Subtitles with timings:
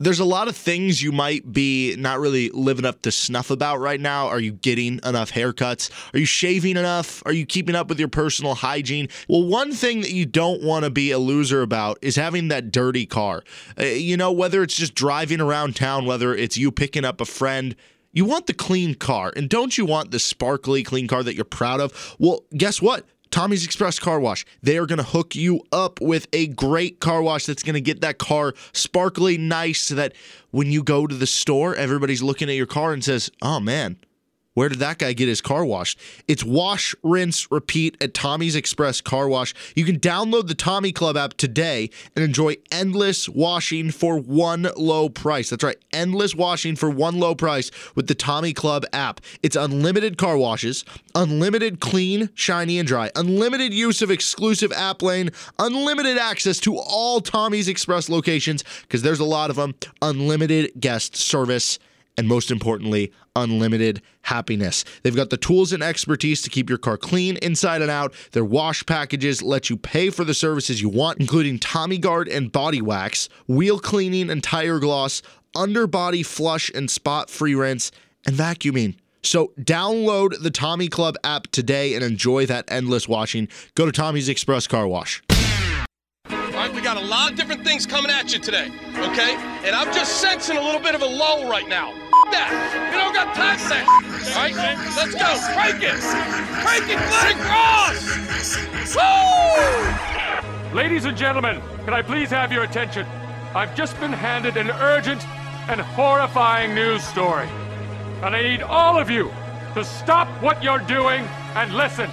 [0.00, 3.80] there's a lot of things you might be not really living up to snuff about
[3.80, 4.28] right now.
[4.28, 5.90] Are you getting enough haircuts?
[6.14, 7.20] Are you shaving enough?
[7.26, 9.08] Are you keeping up with your personal hygiene?
[9.28, 12.70] Well, one thing that you don't want to be a loser about is having that
[12.70, 13.42] dirty car.
[13.78, 17.26] Uh, you know, whether it's just driving around town, whether it's you picking up a
[17.26, 17.74] friend.
[18.10, 21.44] You want the clean car, and don't you want the sparkly clean car that you're
[21.44, 22.16] proud of?
[22.18, 23.04] Well, guess what?
[23.30, 24.44] Tommy's Express Car Wash.
[24.62, 27.80] They are going to hook you up with a great car wash that's going to
[27.80, 30.14] get that car sparkly nice so that
[30.50, 33.96] when you go to the store, everybody's looking at your car and says, oh man,
[34.58, 36.00] where did that guy get his car washed?
[36.26, 39.54] It's wash, rinse, repeat at Tommy's Express Car Wash.
[39.76, 45.10] You can download the Tommy Club app today and enjoy endless washing for one low
[45.10, 45.50] price.
[45.50, 49.20] That's right, endless washing for one low price with the Tommy Club app.
[49.44, 50.84] It's unlimited car washes,
[51.14, 57.20] unlimited clean, shiny, and dry, unlimited use of exclusive app lane, unlimited access to all
[57.20, 61.78] Tommy's Express locations, because there's a lot of them, unlimited guest service
[62.18, 64.84] and most importantly, unlimited happiness.
[65.02, 68.12] They've got the tools and expertise to keep your car clean inside and out.
[68.32, 72.52] Their wash packages let you pay for the services you want, including Tommy Guard and
[72.52, 75.22] body wax, wheel cleaning and tire gloss,
[75.56, 77.90] underbody flush and spot free rinse,
[78.26, 78.96] and vacuuming.
[79.22, 83.48] So download the Tommy Club app today and enjoy that endless washing.
[83.74, 85.22] Go to Tommy's Express Car Wash.
[86.30, 89.36] All right, we got a lot of different things coming at you today, okay?
[89.64, 92.07] And I'm just sensing a little bit of a lull right now.
[92.30, 92.90] That.
[92.90, 93.86] We don't got time for that.
[94.36, 94.54] All right,
[94.96, 95.38] let's go.
[95.54, 95.98] Crank it.
[96.62, 97.96] Crank it, Glenn Cross.
[98.94, 100.76] Woo!
[100.76, 103.06] Ladies and gentlemen, can I please have your attention?
[103.54, 105.26] I've just been handed an urgent
[105.68, 107.48] and horrifying news story.
[108.22, 109.30] And I need all of you
[109.74, 112.10] to stop what you're doing and listen.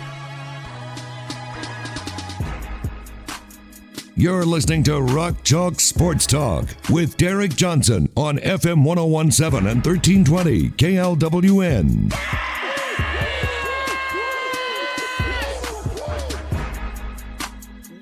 [4.17, 10.69] You're listening to Rock Chalk Sports Talk with Derek Johnson on FM 1017 and 1320
[10.69, 12.13] KLWN.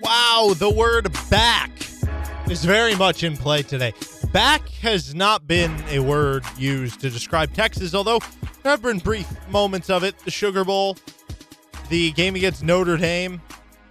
[0.03, 1.71] Wow, the word back
[2.47, 3.93] is very much in play today.
[4.31, 8.19] Back has not been a word used to describe Texas, although
[8.61, 10.19] there have been brief moments of it.
[10.19, 10.95] The Sugar Bowl,
[11.89, 13.41] the game against Notre Dame.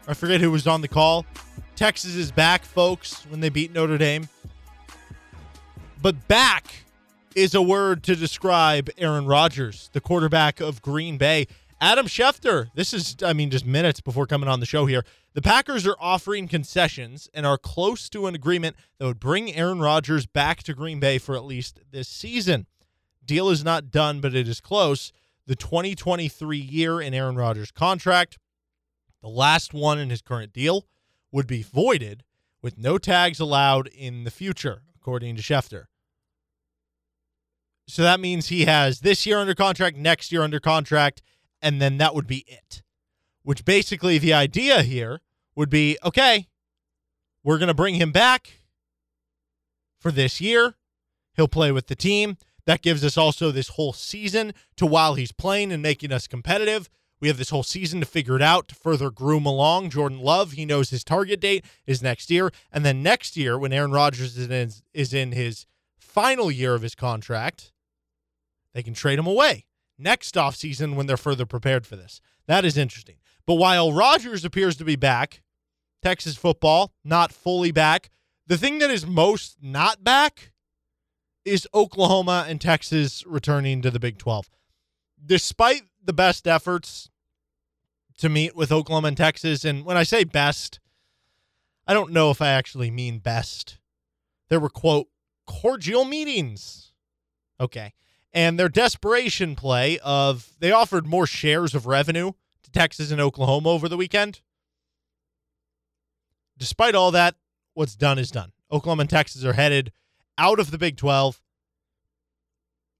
[0.07, 1.27] I forget who was on the call.
[1.83, 4.29] Texas is back, folks, when they beat Notre Dame.
[6.01, 6.85] But back
[7.35, 11.49] is a word to describe Aaron Rodgers, the quarterback of Green Bay.
[11.81, 15.05] Adam Schefter, this is, I mean, just minutes before coming on the show here.
[15.33, 19.81] The Packers are offering concessions and are close to an agreement that would bring Aaron
[19.81, 22.69] Rodgers back to Green Bay for at least this season.
[23.25, 25.13] Deal is not done, but it is close.
[25.49, 28.39] The 2023 year in Aaron Rodgers' contract,
[29.21, 30.87] the last one in his current deal,
[31.33, 32.23] would be voided
[32.61, 35.87] with no tags allowed in the future, according to Schefter.
[37.89, 41.23] So that means he has this year under contract, next year under contract,
[41.61, 42.83] and then that would be it.
[43.43, 45.21] Which basically the idea here
[45.57, 46.47] would be okay,
[47.43, 48.61] we're going to bring him back
[49.99, 50.75] for this year.
[51.35, 52.37] He'll play with the team.
[52.67, 56.89] That gives us also this whole season to while he's playing and making us competitive.
[57.23, 59.91] We have this whole season to figure it out to further groom along.
[59.91, 62.51] Jordan Love, he knows his target date is next year.
[62.73, 65.65] And then next year, when Aaron Rodgers is in, is in his
[66.01, 67.71] final year of his contract,
[68.75, 69.67] they can trade him away
[69.97, 72.21] next offseason when they're further prepared for this.
[72.49, 73.19] That is interesting.
[73.47, 75.43] But while Rodgers appears to be back,
[76.03, 78.11] Texas football not fully back,
[78.49, 80.51] the thing that is most not back
[81.45, 84.51] is Oklahoma and Texas returning to the Big 12.
[85.25, 87.11] Despite the best efforts
[88.23, 90.81] to meet with Oklahoma and Texas, and when I say best,
[91.87, 93.79] I don't know if I actually mean best.
[94.49, 95.09] There were, quote,
[95.47, 96.93] cordial meetings.
[97.61, 97.93] Okay
[98.33, 102.33] and their desperation play of they offered more shares of revenue
[102.63, 104.41] to Texas and Oklahoma over the weekend.
[106.57, 107.35] Despite all that,
[107.75, 108.53] what's done is done.
[108.71, 109.93] Oklahoma and Texas are headed
[110.39, 111.41] out of the Big 12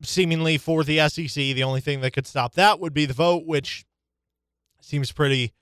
[0.03, 1.35] seemingly for the SEC.
[1.35, 3.85] The only thing that could stop that would be the vote, which
[4.85, 5.53] seems pretty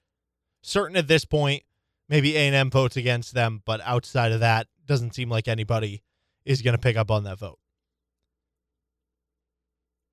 [0.63, 1.63] certain at this point.
[2.09, 6.03] Maybe A&M votes against them, but outside of that, doesn't seem like anybody
[6.45, 7.59] is going to pick up on that vote.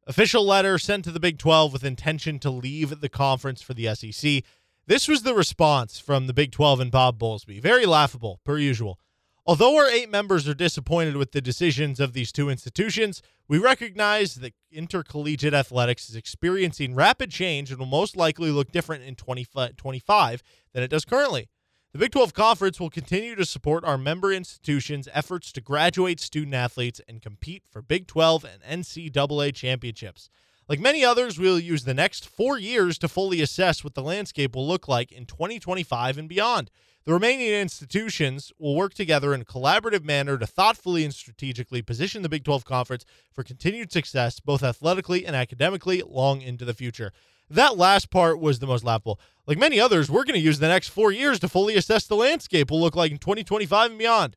[0.05, 3.93] Official letter sent to the Big 12 with intention to leave the conference for the
[3.93, 4.43] SEC.
[4.85, 7.59] This was the response from the Big 12 and Bob Bowlesby.
[7.59, 8.99] Very laughable, per usual.
[9.49, 14.35] Although our eight members are disappointed with the decisions of these two institutions, we recognize
[14.35, 20.43] that intercollegiate athletics is experiencing rapid change and will most likely look different in 2025
[20.73, 21.47] than it does currently.
[21.93, 26.53] The Big 12 Conference will continue to support our member institutions' efforts to graduate student
[26.53, 30.29] athletes and compete for Big 12 and NCAA championships.
[30.67, 34.57] Like many others, we'll use the next four years to fully assess what the landscape
[34.57, 36.69] will look like in 2025 and beyond.
[37.07, 42.21] The remaining institutions will work together in a collaborative manner to thoughtfully and strategically position
[42.21, 47.13] the Big 12 Conference for continued success, both athletically and academically, long into the future.
[47.49, 49.21] That last part was the most laughable.
[49.45, 52.17] Like many others, we're going to use the next four years to fully assess the
[52.17, 54.35] landscape will look like in 2025 and beyond.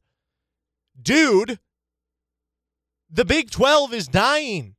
[1.03, 1.59] Dude,
[3.11, 4.77] the Big 12 is dying.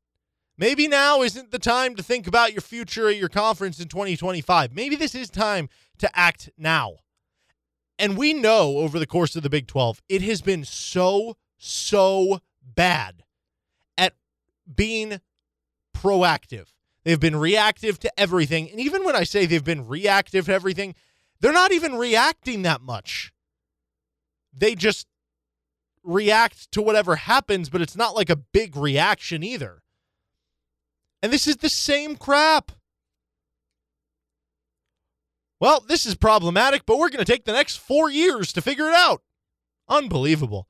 [0.58, 4.74] Maybe now isn't the time to think about your future at your conference in 2025.
[4.74, 5.68] Maybe this is time
[5.98, 6.96] to act now.
[8.02, 12.42] And we know over the course of the Big 12, it has been so, so
[12.64, 13.24] bad
[13.96, 14.16] at
[14.76, 15.22] being
[15.96, 16.74] proactive.
[17.04, 18.72] They've been reactive to everything.
[18.72, 20.96] And even when I say they've been reactive to everything,
[21.42, 23.32] they're not even reacting that much.
[24.52, 25.06] They just
[26.04, 29.84] react to whatever happens, but it's not like a big reaction either.
[31.22, 32.72] And this is the same crap.
[35.62, 38.88] Well, this is problematic, but we're going to take the next four years to figure
[38.88, 39.22] it out.
[39.88, 40.68] Unbelievable.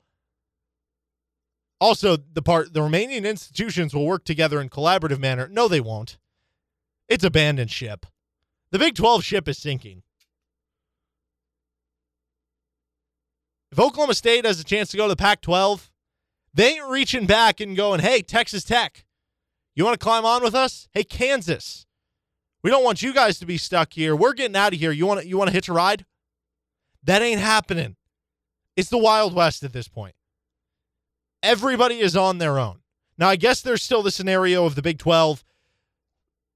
[1.79, 5.47] Also, the part the remaining institutions will work together in collaborative manner.
[5.47, 6.17] No, they won't.
[7.07, 8.05] It's abandoned ship.
[8.71, 10.03] The Big 12 ship is sinking.
[13.71, 15.89] If Oklahoma State has a chance to go to the Pac 12,
[16.53, 19.05] they ain't reaching back and going, hey, Texas Tech,
[19.73, 20.89] you want to climb on with us?
[20.91, 21.85] Hey, Kansas,
[22.63, 24.15] we don't want you guys to be stuck here.
[24.15, 24.91] We're getting out of here.
[24.91, 26.05] You want you want to hitch a ride?
[27.03, 27.95] That ain't happening.
[28.75, 30.15] It's the Wild West at this point.
[31.43, 32.81] Everybody is on their own.
[33.17, 35.43] Now, I guess there's still the scenario of the Big 12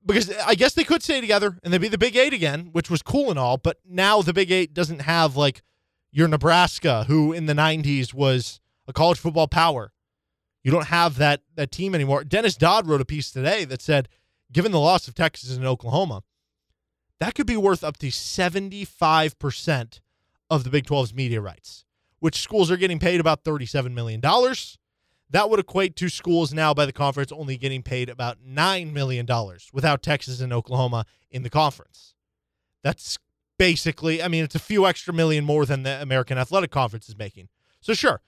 [0.06, 2.90] because I guess they could stay together and they'd be the Big Eight again, which
[2.90, 3.58] was cool and all.
[3.58, 5.64] But now the Big Eight doesn't have like
[6.12, 9.92] your Nebraska, who in the 90s was a college football power.
[10.64, 12.24] You don't have that that team anymore.
[12.24, 14.10] Dennis Dodd wrote a piece today that said,
[14.52, 16.24] given the loss of Texas and Oklahoma,
[17.20, 20.00] that could be worth up to 75%
[20.50, 21.86] of the Big 12's media rights,
[22.20, 24.22] which schools are getting paid about $37 million.
[25.32, 29.28] That would equate to schools now by the conference only getting paid about $9 million
[29.74, 32.14] without Texas and Oklahoma in the conference.
[32.84, 33.18] That's
[33.58, 37.18] basically, I mean, it's a few extra million more than the American Athletic Conference is
[37.18, 37.50] making.
[37.82, 38.22] So, sure,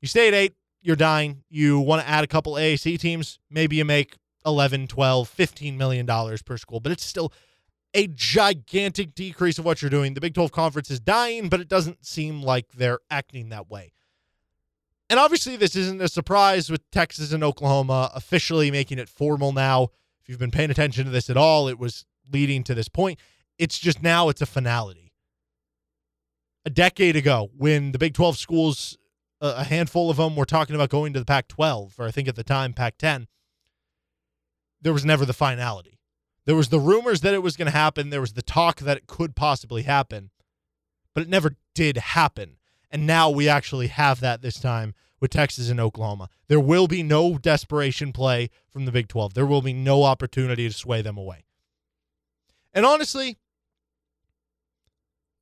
[0.00, 1.44] you stay at eight, you're dying.
[1.48, 6.06] You want to add a couple AAC teams, maybe you make 11, 12, 15 million
[6.06, 7.32] dollars per school, but it's still
[7.94, 10.14] a gigantic decrease of what you're doing.
[10.14, 13.92] The Big 12 conference is dying, but it doesn't seem like they're acting that way.
[15.10, 19.88] And obviously, this isn't a surprise with Texas and Oklahoma officially making it formal now.
[20.22, 23.18] If you've been paying attention to this at all, it was leading to this point.
[23.58, 25.12] It's just now it's a finality.
[26.64, 28.96] A decade ago, when the Big 12 schools,
[29.40, 32.10] uh, a handful of them were talking about going to the Pac 12, or I
[32.10, 33.26] think at the time, Pac 10,
[34.82, 35.98] there was never the finality.
[36.44, 38.96] There was the rumors that it was going to happen, there was the talk that
[38.96, 40.30] it could possibly happen,
[41.14, 42.56] but it never did happen.
[42.90, 46.28] And now we actually have that this time with Texas and Oklahoma.
[46.48, 49.34] There will be no desperation play from the Big 12.
[49.34, 51.44] There will be no opportunity to sway them away.
[52.74, 53.38] And honestly,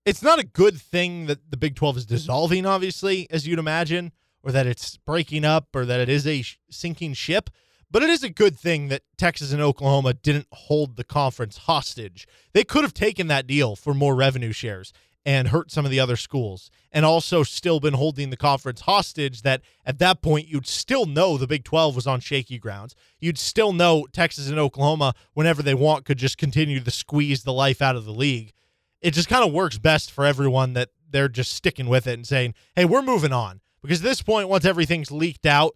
[0.05, 4.13] it's not a good thing that the Big 12 is dissolving, obviously, as you'd imagine,
[4.43, 7.51] or that it's breaking up, or that it is a sinking ship.
[7.91, 12.27] But it is a good thing that Texas and Oklahoma didn't hold the conference hostage.
[12.53, 14.93] They could have taken that deal for more revenue shares
[15.27, 19.43] and hurt some of the other schools and also still been holding the conference hostage
[19.43, 22.95] that at that point you'd still know the Big 12 was on shaky grounds.
[23.19, 27.53] You'd still know Texas and Oklahoma whenever they want could just continue to squeeze the
[27.53, 28.53] life out of the league.
[29.01, 32.27] It just kind of works best for everyone that they're just sticking with it and
[32.27, 35.75] saying, "Hey, we're moving on." Because at this point once everything's leaked out,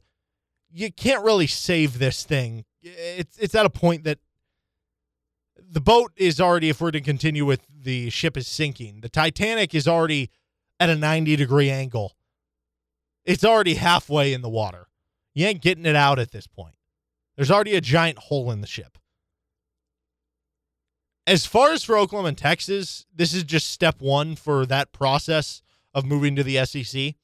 [0.75, 2.65] you can't really save this thing.
[2.83, 4.19] It's it's at a point that
[5.57, 9.75] the boat is already, if we're to continue with the ship is sinking, the Titanic
[9.75, 10.31] is already
[10.81, 12.17] at a 90 degree angle.
[13.25, 14.89] It's already halfway in the water.
[15.33, 16.75] You ain't getting it out at this point.
[17.37, 18.99] There's already a giant hole in the ship.
[21.27, 25.63] As far as for Oklahoma and Texas, this is just step one for that process
[25.95, 27.15] of moving to the SEC.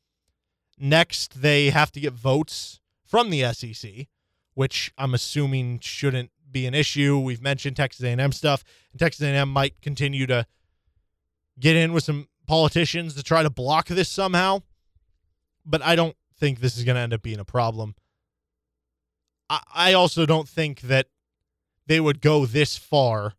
[0.79, 2.80] Next, they have to get votes
[3.11, 4.07] from the SEC,
[4.55, 7.19] which I'm assuming shouldn't be an issue.
[7.19, 8.63] We've mentioned Texas A&M stuff,
[8.93, 10.47] and Texas A&M might continue to
[11.59, 14.63] get in with some politicians to try to block this somehow.
[15.67, 17.97] But I don't think this is going to end up being a problem.
[19.51, 21.09] I, I also don't think that
[21.87, 23.35] they would go this far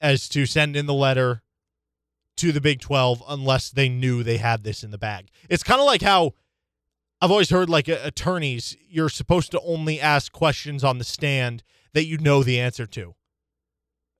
[0.00, 1.42] as to send in the letter
[2.36, 5.30] to the Big 12 unless they knew they had this in the bag.
[5.48, 6.34] It's kind of like how
[7.20, 11.62] I've always heard like attorneys, you're supposed to only ask questions on the stand
[11.92, 13.14] that you know the answer to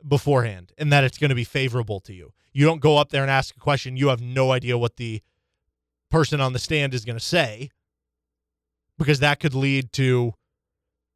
[0.06, 2.32] beforehand and that it's going to be favorable to you.
[2.52, 5.22] You don't go up there and ask a question you have no idea what the
[6.10, 7.70] person on the stand is going to say
[8.98, 10.34] because that could lead to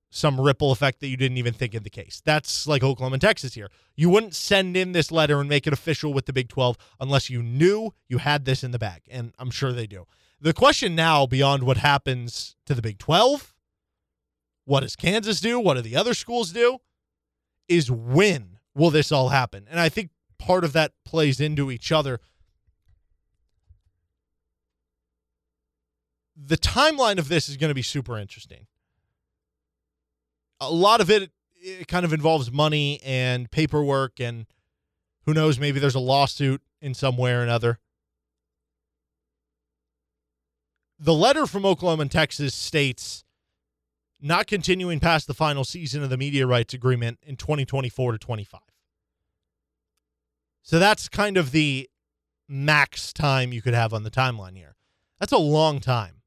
[0.09, 2.23] some ripple effect that you didn't even think in the case.
[2.25, 3.69] That's like Oklahoma and Texas here.
[3.97, 7.29] You wouldn't send in this letter and make it official with the Big 12 unless
[7.29, 10.07] you knew you had this in the bag, and I'm sure they do.
[10.45, 13.53] The question now, beyond what happens to the Big 12,
[14.67, 15.59] what does Kansas do?
[15.59, 16.79] What do the other schools do?
[17.69, 19.67] Is when will this all happen?
[19.69, 22.21] And I think part of that plays into each other.
[26.37, 28.67] The timeline of this is going to be super interesting
[30.61, 34.47] a lot of it, it kind of involves money and paperwork and
[35.25, 37.79] who knows maybe there's a lawsuit in some way or another
[41.04, 43.25] the letter from oklahoma and texas states
[44.20, 48.61] not continuing past the final season of the media rights agreement in 2024 to 25
[50.62, 51.88] so that's kind of the
[52.49, 54.76] max time you could have on the timeline here
[55.18, 56.23] that's a long time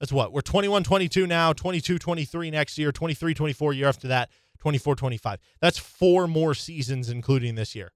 [0.00, 0.32] that's what?
[0.32, 5.38] We're 21 22 now, 22 23 next year, 23 24 year after that, 24 25.
[5.60, 7.92] That's four more seasons, including this year.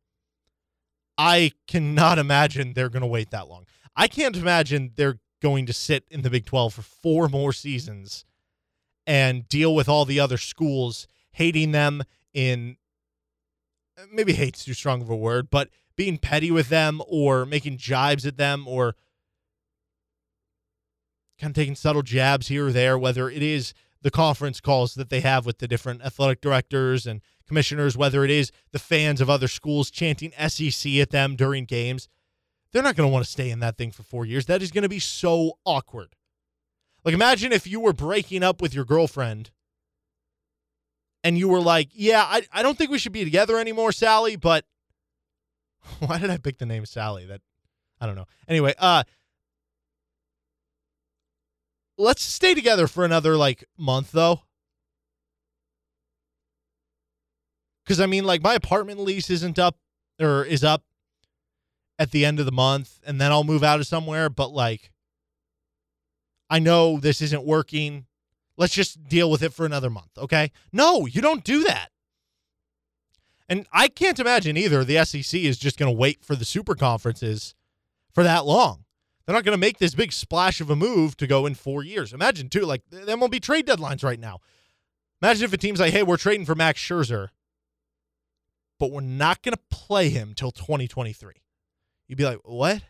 [1.18, 3.66] I cannot imagine they're going to wait that long.
[3.96, 8.24] I can't imagine they're going to sit in the Big 12 for four more seasons
[9.06, 12.76] and deal with all the other schools hating them in
[14.12, 18.24] maybe hate's too strong of a word, but being petty with them or making jibes
[18.24, 18.94] at them or
[21.38, 25.10] kind of taking subtle jabs here or there, whether it is the conference calls that
[25.10, 29.28] they have with the different athletic directors and commissioners, whether it is the fans of
[29.28, 32.08] other schools chanting SEC at them during games.
[32.72, 34.46] They're not going to want to stay in that thing for four years.
[34.46, 36.14] That is going to be so awkward.
[37.04, 39.50] Like, imagine if you were breaking up with your girlfriend
[41.24, 44.36] and you were like, Yeah, I, I don't think we should be together anymore, Sally,
[44.36, 44.64] but
[46.00, 47.26] why did I pick the name Sally?
[47.26, 47.40] That
[48.00, 48.26] I don't know.
[48.48, 49.04] Anyway, uh,
[51.98, 54.42] let's stay together for another like month though.
[57.86, 59.76] Cuz I mean like my apartment lease isn't up
[60.20, 60.84] or is up
[62.00, 64.90] at the end of the month and then I'll move out of somewhere, but like
[66.48, 68.06] I know this isn't working.
[68.56, 70.50] Let's just deal with it for another month, okay?
[70.72, 71.90] No, you don't do that.
[73.48, 76.74] And I can't imagine either the SEC is just going to wait for the super
[76.74, 77.54] conferences
[78.12, 78.84] for that long.
[79.24, 81.84] They're not going to make this big splash of a move to go in four
[81.84, 82.12] years.
[82.12, 84.38] Imagine, too, like, there won't be trade deadlines right now.
[85.22, 87.28] Imagine if a team's like, hey, we're trading for Max Scherzer,
[88.78, 91.34] but we're not going to play him till 2023.
[92.10, 92.82] You'd be like, what?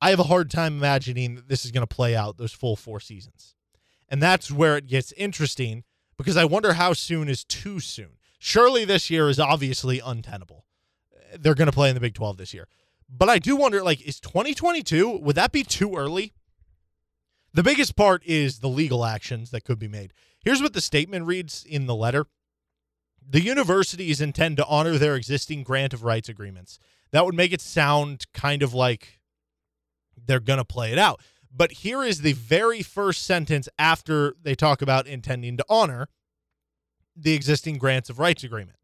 [0.00, 2.76] I have a hard time imagining that this is going to play out those full
[2.76, 3.56] four seasons.
[4.08, 5.82] And that's where it gets interesting
[6.16, 8.18] because I wonder how soon is too soon.
[8.38, 10.64] Surely this year is obviously untenable.
[11.36, 12.68] They're going to play in the Big 12 this year.
[13.08, 16.34] But I do wonder, like, is 2022, would that be too early?
[17.52, 20.12] The biggest part is the legal actions that could be made.
[20.38, 22.26] Here's what the statement reads in the letter
[23.28, 26.78] The universities intend to honor their existing grant of rights agreements.
[27.12, 29.20] That would make it sound kind of like
[30.16, 31.20] they're going to play it out.
[31.54, 36.08] But here is the very first sentence after they talk about intending to honor
[37.16, 38.78] the existing grants of rights agreement.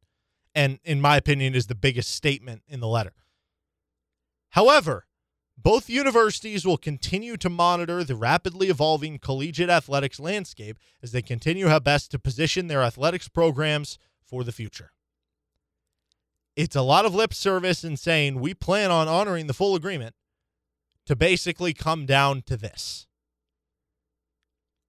[0.55, 3.13] And in my opinion, is the biggest statement in the letter.
[4.51, 5.07] However,
[5.59, 11.69] both universities will continue to monitor the rapidly evolving collegiate athletics landscape as they continue
[11.69, 14.91] how best to position their athletics programs for the future.
[16.57, 20.15] It's a lot of lip service in saying we plan on honoring the full agreement
[21.05, 23.07] to basically come down to this.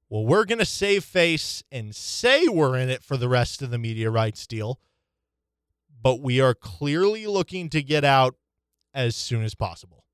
[0.09, 3.71] Well, we're going to save face and say we're in it for the rest of
[3.71, 4.79] the media rights deal,
[6.01, 8.35] but we are clearly looking to get out
[8.93, 10.05] as soon as possible.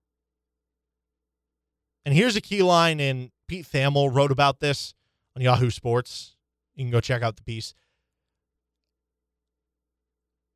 [2.05, 4.95] And here's a key line, and Pete Thamel wrote about this
[5.35, 6.35] on Yahoo Sports.
[6.75, 7.75] You can go check out the piece.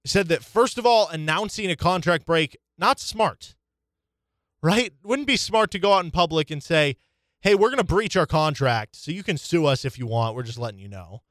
[0.08, 3.56] Said that, first of all, announcing a contract break, not smart,
[4.62, 4.94] right?
[5.04, 6.96] Wouldn't be smart to go out in public and say,
[7.42, 10.36] hey, we're going to breach our contract, so you can sue us if you want.
[10.36, 11.24] We're just letting you know.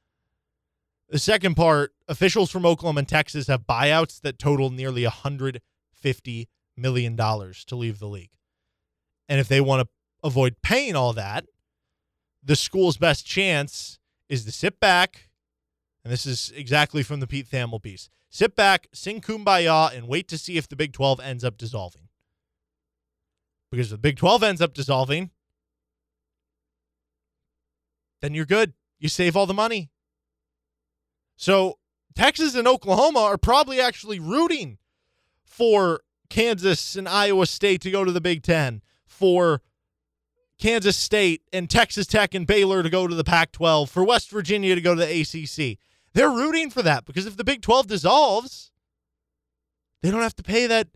[1.08, 7.16] The second part officials from Oklahoma and Texas have buyouts that total nearly 150 million
[7.16, 8.32] dollars to leave the league.
[9.26, 9.88] And if they want to
[10.22, 11.46] avoid paying all that,
[12.42, 15.30] the school's best chance is to sit back,
[16.04, 20.28] and this is exactly from the Pete Thamel piece Sit back, sing kumbaya, and wait
[20.28, 22.08] to see if the Big 12 ends up dissolving.
[23.70, 25.30] Because if the Big 12 ends up dissolving,
[28.20, 28.74] then you're good.
[28.98, 29.88] You save all the money.
[31.36, 31.78] So
[32.14, 34.76] Texas and Oklahoma are probably actually rooting
[35.42, 39.62] for Kansas and Iowa State to go to the Big Ten, for
[40.58, 44.28] Kansas State and Texas Tech and Baylor to go to the Pac 12, for West
[44.30, 45.78] Virginia to go to the ACC.
[46.16, 48.70] They're rooting for that because if the Big 12 dissolves,
[50.02, 50.88] they don't have to pay that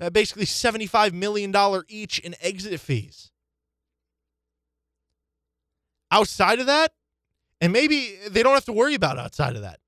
[0.00, 1.54] uh, basically $75 million
[1.88, 3.30] each in exit fees.
[6.10, 6.90] Outside of that,
[7.60, 9.78] and maybe they don't have to worry about outside of that.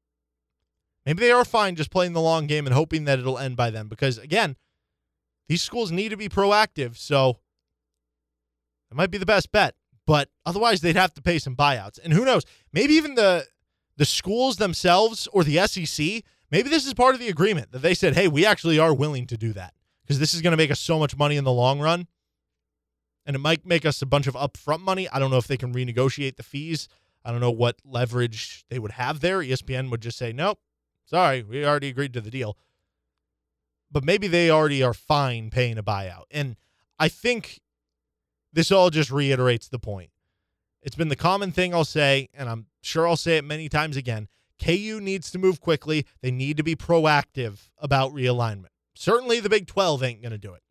[1.04, 3.70] Maybe they are fine just playing the long game and hoping that it'll end by
[3.70, 4.54] then because, again,
[5.48, 6.96] these schools need to be proactive.
[6.96, 7.40] So
[8.92, 9.74] it might be the best bet.
[10.06, 11.98] But otherwise, they'd have to pay some buyouts.
[12.02, 12.44] And who knows?
[12.72, 13.46] Maybe even the
[13.96, 17.94] the schools themselves or the SEC, maybe this is part of the agreement that they
[17.94, 20.70] said, hey, we actually are willing to do that because this is going to make
[20.70, 22.06] us so much money in the long run.
[23.24, 25.08] And it might make us a bunch of upfront money.
[25.08, 26.88] I don't know if they can renegotiate the fees.
[27.24, 29.40] I don't know what leverage they would have there.
[29.40, 30.60] ESPN would just say, nope,
[31.04, 32.56] sorry, we already agreed to the deal.
[33.90, 36.24] But maybe they already are fine paying a buyout.
[36.30, 36.56] And
[37.00, 37.60] I think
[38.52, 40.10] this all just reiterates the point.
[40.82, 43.96] It's been the common thing I'll say, and I'm sure I'll say it many times
[43.96, 44.28] again.
[44.62, 46.06] KU needs to move quickly.
[46.22, 48.68] They need to be proactive about realignment.
[48.94, 50.62] Certainly, the Big 12 ain't going to do it.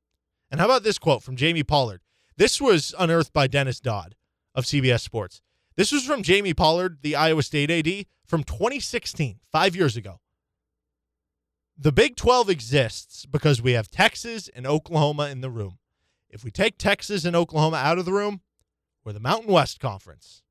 [0.49, 2.01] And how about this quote from Jamie Pollard?
[2.37, 4.15] This was unearthed by Dennis Dodd
[4.53, 5.41] of CBS Sports.
[5.75, 10.19] This was from Jamie Pollard, the Iowa State AD, from 2016, five years ago.
[11.77, 15.77] The Big 12 exists because we have Texas and Oklahoma in the room.
[16.29, 18.41] If we take Texas and Oklahoma out of the room,
[19.03, 20.41] we're the Mountain West Conference.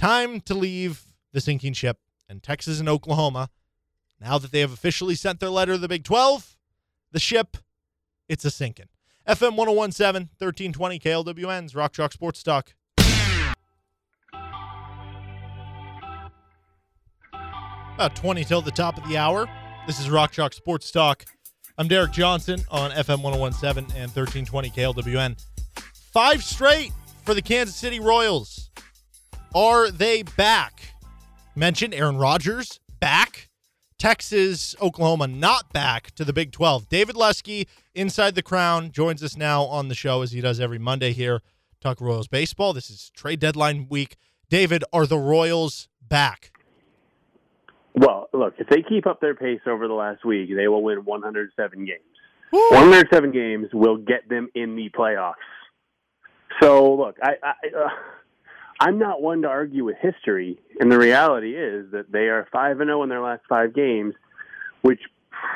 [0.00, 1.02] Time to leave
[1.34, 3.50] the sinking ship, and Texas and Oklahoma,
[4.18, 6.56] now that they have officially sent their letter to the Big 12,
[7.12, 7.58] the ship,
[8.26, 8.86] it's a sinking.
[9.28, 12.72] FM 1017, 1320 KLWN's Rock Chalk Sports Talk.
[17.94, 19.50] About 20 till the top of the hour.
[19.86, 21.26] This is Rock Chalk Sports Talk.
[21.76, 25.44] I'm Derek Johnson on FM 1017 and 1320 KLWN.
[26.10, 26.92] Five straight
[27.26, 28.70] for the Kansas City Royals.
[29.54, 30.94] Are they back?
[31.56, 33.48] Mentioned Aaron Rodgers back.
[33.98, 36.88] Texas, Oklahoma not back to the Big 12.
[36.88, 40.78] David Lesky, inside the crown, joins us now on the show as he does every
[40.78, 41.42] Monday here.
[41.80, 42.72] Talk Royals baseball.
[42.72, 44.16] This is trade deadline week.
[44.48, 46.52] David, are the Royals back?
[47.94, 51.04] Well, look, if they keep up their pace over the last week, they will win
[51.04, 52.00] 107 games.
[52.52, 52.70] Woo!
[52.70, 55.34] 107 games will get them in the playoffs.
[56.62, 57.88] So, look, I, I uh,
[58.80, 62.80] I'm not one to argue with history, and the reality is that they are five
[62.80, 64.14] and zero in their last five games,
[64.80, 65.00] which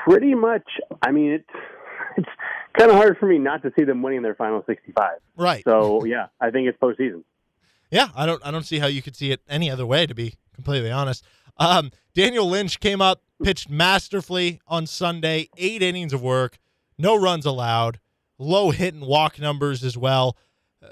[0.05, 0.65] pretty much,
[1.03, 1.49] I mean, it's
[2.19, 2.29] it's
[2.79, 5.19] kind of hard for me not to see them winning their final 65.
[5.37, 5.65] Right.
[5.65, 7.25] So, yeah, I think it's postseason.
[7.91, 10.15] Yeah, I don't I don't see how you could see it any other way, to
[10.15, 11.25] be completely honest.
[11.57, 16.59] Um, Daniel Lynch came up, pitched masterfully on Sunday, eight innings of work,
[16.99, 18.01] no runs allowed,
[18.39, 20.37] low hit and walk numbers as well.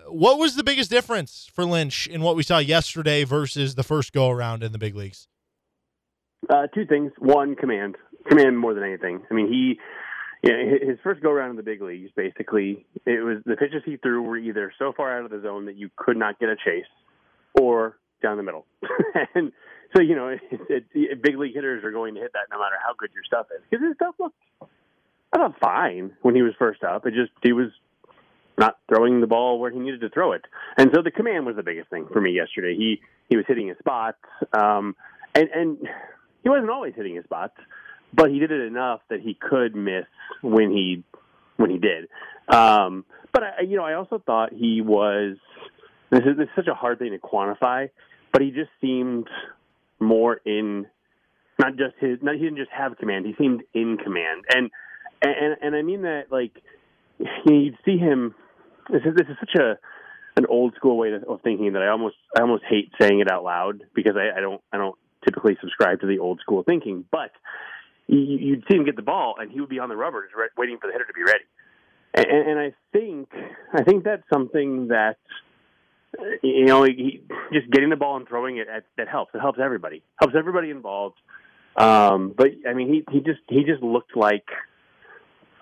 [0.09, 4.13] What was the biggest difference for Lynch in what we saw yesterday versus the first
[4.13, 5.29] go around in the big leagues?
[6.49, 7.13] Uh, two things.
[7.19, 7.97] One, command.
[8.29, 9.23] Command more than anything.
[9.31, 9.79] I mean, he,
[10.43, 14.23] his first go around in the big leagues, basically, it was the pitches he threw
[14.23, 16.85] were either so far out of the zone that you could not get a chase,
[17.61, 18.67] or down the middle.
[19.35, 19.53] and
[19.95, 20.29] so, you know,
[20.69, 23.25] it, it, big league hitters are going to hit that no matter how good your
[23.25, 23.63] stuff is.
[23.71, 24.37] Because his stuff looked,
[25.33, 27.07] I thought, fine when he was first up.
[27.07, 27.69] It just, he was
[28.59, 30.45] not throwing the ball where he needed to throw it.
[30.77, 32.77] And so the command was the biggest thing for me yesterday.
[32.77, 34.19] He, he was hitting his spots.
[34.53, 34.95] Um,
[35.35, 35.79] and, and
[36.43, 37.55] he wasn't always hitting his spots,
[38.13, 40.07] but he did it enough that he could miss
[40.43, 41.03] when he,
[41.57, 42.09] when he did.
[42.49, 45.37] Um, but I, you know, I also thought he was,
[46.11, 47.89] this is, this is such a hard thing to quantify,
[48.33, 49.29] but he just seemed
[49.99, 50.87] more in
[51.59, 54.71] not just his not he didn't just have command he seemed in command and
[55.23, 56.63] and and i mean that like
[57.47, 58.35] you you'd see him
[58.91, 59.79] this is this is such a
[60.37, 63.45] an old school way of thinking that i almost i almost hate saying it out
[63.45, 67.31] loud because i, I don't i don't typically subscribe to the old school thinking but
[68.09, 70.89] you'd see him get the ball and he would be on the rubbers waiting for
[70.89, 71.45] the hitter to be ready
[72.15, 73.29] and, and i think
[73.73, 75.17] i think that's something that
[76.43, 79.35] you know, he, just getting the ball and throwing it at, that helps.
[79.35, 80.03] It helps everybody.
[80.21, 81.17] Helps everybody involved.
[81.77, 84.45] Um, but I mean, he he just he just looked like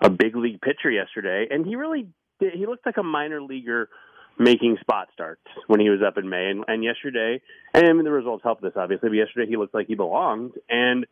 [0.01, 2.07] a big league pitcher yesterday, and he really
[2.39, 3.89] did, he looked like a minor leaguer
[4.37, 6.49] making spot starts when he was up in May.
[6.49, 7.41] And, and yesterday,
[7.73, 10.53] and I mean the results helped this obviously, but yesterday he looked like he belonged.
[10.69, 11.05] And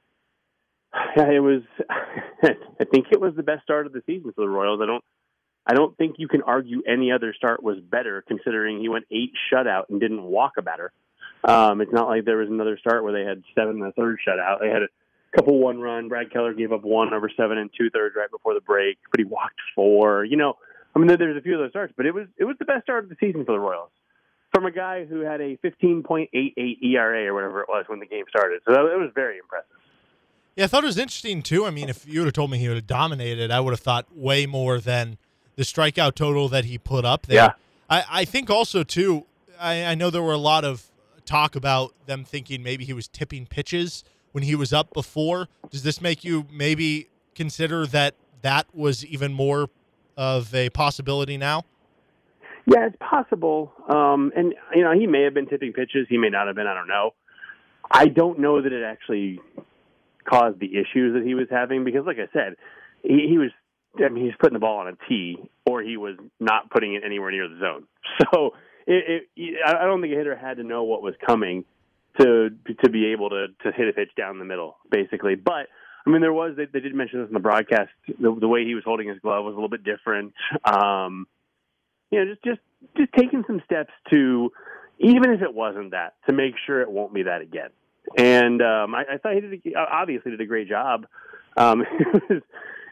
[1.15, 1.61] it was.
[2.43, 4.79] I think it was the best start of the season for the Royals.
[4.81, 5.03] I don't.
[5.67, 9.33] I don't think you can argue any other start was better, considering he went eight
[9.53, 10.91] shutout and didn't walk a batter.
[11.43, 14.17] Um, it's not like there was another start where they had seven and a third
[14.27, 14.61] shutout.
[14.61, 14.83] They had
[15.35, 16.09] couple one run.
[16.09, 19.19] Brad Keller gave up one over seven and two thirds right before the break, but
[19.19, 20.23] he walked four.
[20.23, 20.57] You know,
[20.95, 22.83] I mean, there's a few of those starts, but it was it was the best
[22.83, 23.91] start of the season for the Royals
[24.53, 28.25] from a guy who had a 15.88 ERA or whatever it was when the game
[28.29, 28.61] started.
[28.65, 29.69] So that, it was very impressive.
[30.55, 31.65] Yeah, I thought it was interesting too.
[31.65, 33.79] I mean, if you would have told me he would have dominated, I would have
[33.79, 35.17] thought way more than
[35.55, 37.35] the strikeout total that he put up there.
[37.35, 37.51] Yeah.
[37.89, 39.25] I, I think also too.
[39.59, 40.89] I, I know there were a lot of
[41.25, 45.47] talk about them thinking maybe he was tipping pitches when he was up before.
[45.69, 49.69] Does this make you maybe consider that that was even more
[50.17, 51.63] of a possibility now?
[52.65, 53.71] Yeah, it's possible.
[53.87, 56.07] Um, and you know, he may have been tipping pitches.
[56.09, 56.67] He may not have been.
[56.67, 57.11] I don't know.
[57.89, 59.39] I don't know that it actually
[60.29, 62.55] caused the issues that he was having because, like I said,
[63.01, 63.49] he, he was.
[63.97, 67.01] I mean, he's putting the ball on a tee, or he was not putting it
[67.03, 67.85] anywhere near the zone.
[68.33, 68.51] So
[68.85, 71.63] it, it, I don't think a hitter had to know what was coming
[72.19, 72.49] to
[72.83, 75.35] to be able to to hit a pitch down the middle, basically.
[75.35, 75.67] But
[76.05, 77.89] I mean, there was they, they did mention this in the broadcast.
[78.07, 80.33] The, the way he was holding his glove was a little bit different.
[80.63, 81.27] Um,
[82.11, 82.61] you know, just just
[82.97, 84.51] just taking some steps to,
[84.99, 87.69] even if it wasn't that, to make sure it won't be that again.
[88.17, 91.05] And um, I, I thought he did a, obviously did a great job.
[91.57, 92.41] Um, it was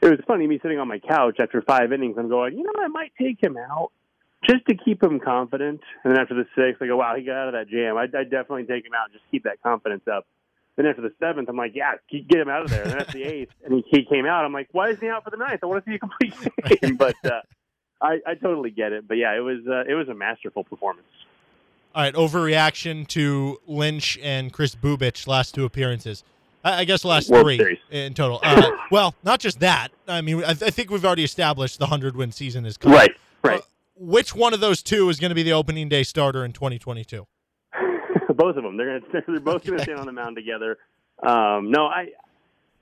[0.01, 2.15] it was funny me sitting on my couch after five innings.
[2.17, 3.91] I'm going, you know, I might take him out
[4.47, 5.81] just to keep him confident.
[6.03, 7.97] And then after the sixth, I go, wow, he got out of that jam.
[7.97, 10.25] I'd, I'd definitely take him out, and just keep that confidence up.
[10.75, 12.83] Then after the seventh, I'm like, yeah, get him out of there.
[12.83, 15.09] And then after the eighth, and he, he came out, I'm like, why is he
[15.09, 15.59] out for the ninth?
[15.63, 16.33] I want to see a complete
[16.81, 16.95] game.
[16.95, 17.41] but uh,
[18.01, 19.07] I, I totally get it.
[19.07, 21.07] But yeah, it was uh, it was a masterful performance.
[21.95, 26.23] All right, overreaction to Lynch and Kris Bubic last two appearances.
[26.63, 27.79] I, I guess last World three Series.
[27.89, 28.39] in total.
[28.47, 29.89] Uh, well, not just that.
[30.07, 32.97] I mean, I, I think we've already established the hundred win season is coming.
[32.97, 33.11] Right,
[33.43, 33.61] right.
[33.99, 37.25] Which one of those two is going to be the opening day starter in 2022?
[38.35, 38.77] both of them.
[38.77, 40.77] They're gonna, they're both going to stand on the mound together.
[41.21, 42.09] Um, no, I,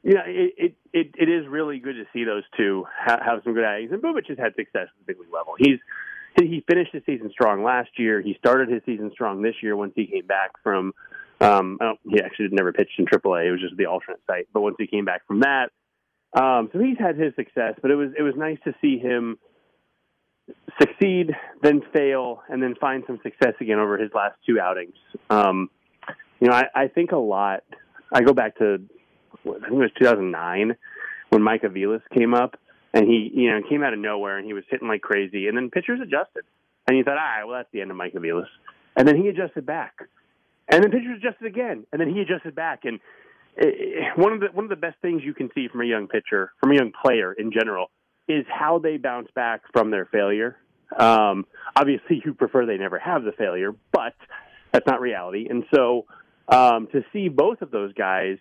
[0.04, 3.42] you know, it, it it it is really good to see those two have, have
[3.44, 3.92] some good outings.
[3.92, 5.54] And Bubic has had success at the big league level.
[5.58, 5.80] He's
[6.38, 8.22] he finished his season strong last year.
[8.22, 10.94] He started his season strong this year once he came back from.
[11.42, 13.48] Um, oh, he actually never pitched in AAA.
[13.48, 14.48] It was just the alternate site.
[14.54, 15.70] But once he came back from that,
[16.34, 17.74] um, so he's had his success.
[17.82, 19.38] But it was it was nice to see him
[20.80, 21.32] succeed,
[21.62, 24.96] then fail, and then find some success again over his last two outings.
[25.30, 25.70] Um,
[26.40, 27.64] you know, I, I think a lot.
[28.14, 28.80] I go back to
[29.46, 30.76] I think it was 2009
[31.30, 32.56] when Mike Aviles came up,
[32.94, 35.58] and he you know came out of nowhere and he was hitting like crazy, and
[35.58, 36.44] then pitchers adjusted,
[36.88, 38.48] and you thought, all right, well that's the end of Mike Aviles,
[38.96, 39.94] and then he adjusted back,
[40.70, 43.00] and then pitchers adjusted again, and then he adjusted back, and
[43.58, 46.08] it, one of the one of the best things you can see from a young
[46.08, 47.88] pitcher, from a young player in general,
[48.28, 50.58] is how they bounce back from their failure.
[50.98, 54.14] Um, obviously, you prefer they never have the failure, but
[54.72, 55.48] that's not reality.
[55.50, 56.06] And so,
[56.48, 58.38] um, to see both of those guys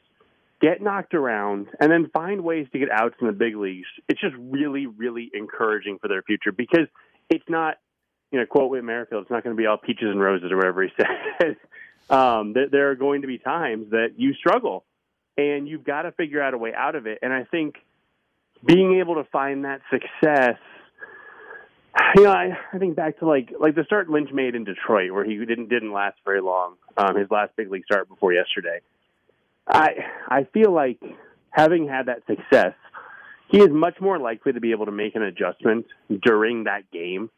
[0.60, 4.20] get knocked around and then find ways to get outs in the big leagues, it's
[4.20, 6.86] just really, really encouraging for their future because
[7.30, 7.76] it's not,
[8.30, 10.56] you know, quote Whit Merrifield, it's not going to be all peaches and roses or
[10.56, 10.90] whatever he
[11.40, 11.56] says.
[12.10, 14.84] um, there, there are going to be times that you struggle
[15.36, 17.18] and you've got to figure out a way out of it.
[17.22, 17.76] And I think
[18.64, 20.58] being able to find that success
[22.16, 25.12] you know, I, I think back to like like the start Lynch made in Detroit,
[25.12, 26.74] where he didn't didn't last very long.
[26.96, 28.80] Um, his last big league start before yesterday.
[29.68, 29.90] I
[30.28, 31.00] I feel like
[31.50, 32.74] having had that success,
[33.48, 35.86] he is much more likely to be able to make an adjustment
[36.22, 37.30] during that game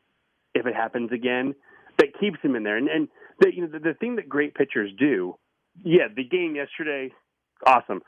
[0.54, 1.54] if it happens again
[1.98, 2.76] that keeps him in there.
[2.76, 3.08] And and
[3.40, 5.36] the, you know the, the thing that great pitchers do,
[5.84, 7.12] yeah, the game yesterday,
[7.66, 8.02] awesome.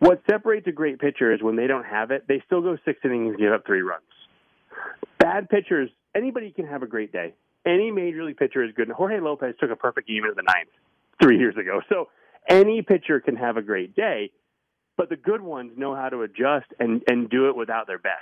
[0.00, 2.98] What separates a great pitcher is when they don't have it, they still go six
[3.04, 4.02] innings and give up three runs.
[5.18, 7.34] Bad pitchers, anybody can have a great day.
[7.66, 8.88] Any major league pitcher is good.
[8.88, 10.70] And Jorge Lopez took a perfect game in the ninth
[11.22, 11.82] three years ago.
[11.90, 12.08] So
[12.48, 14.30] any pitcher can have a great day,
[14.96, 18.14] but the good ones know how to adjust and, and do it without their best.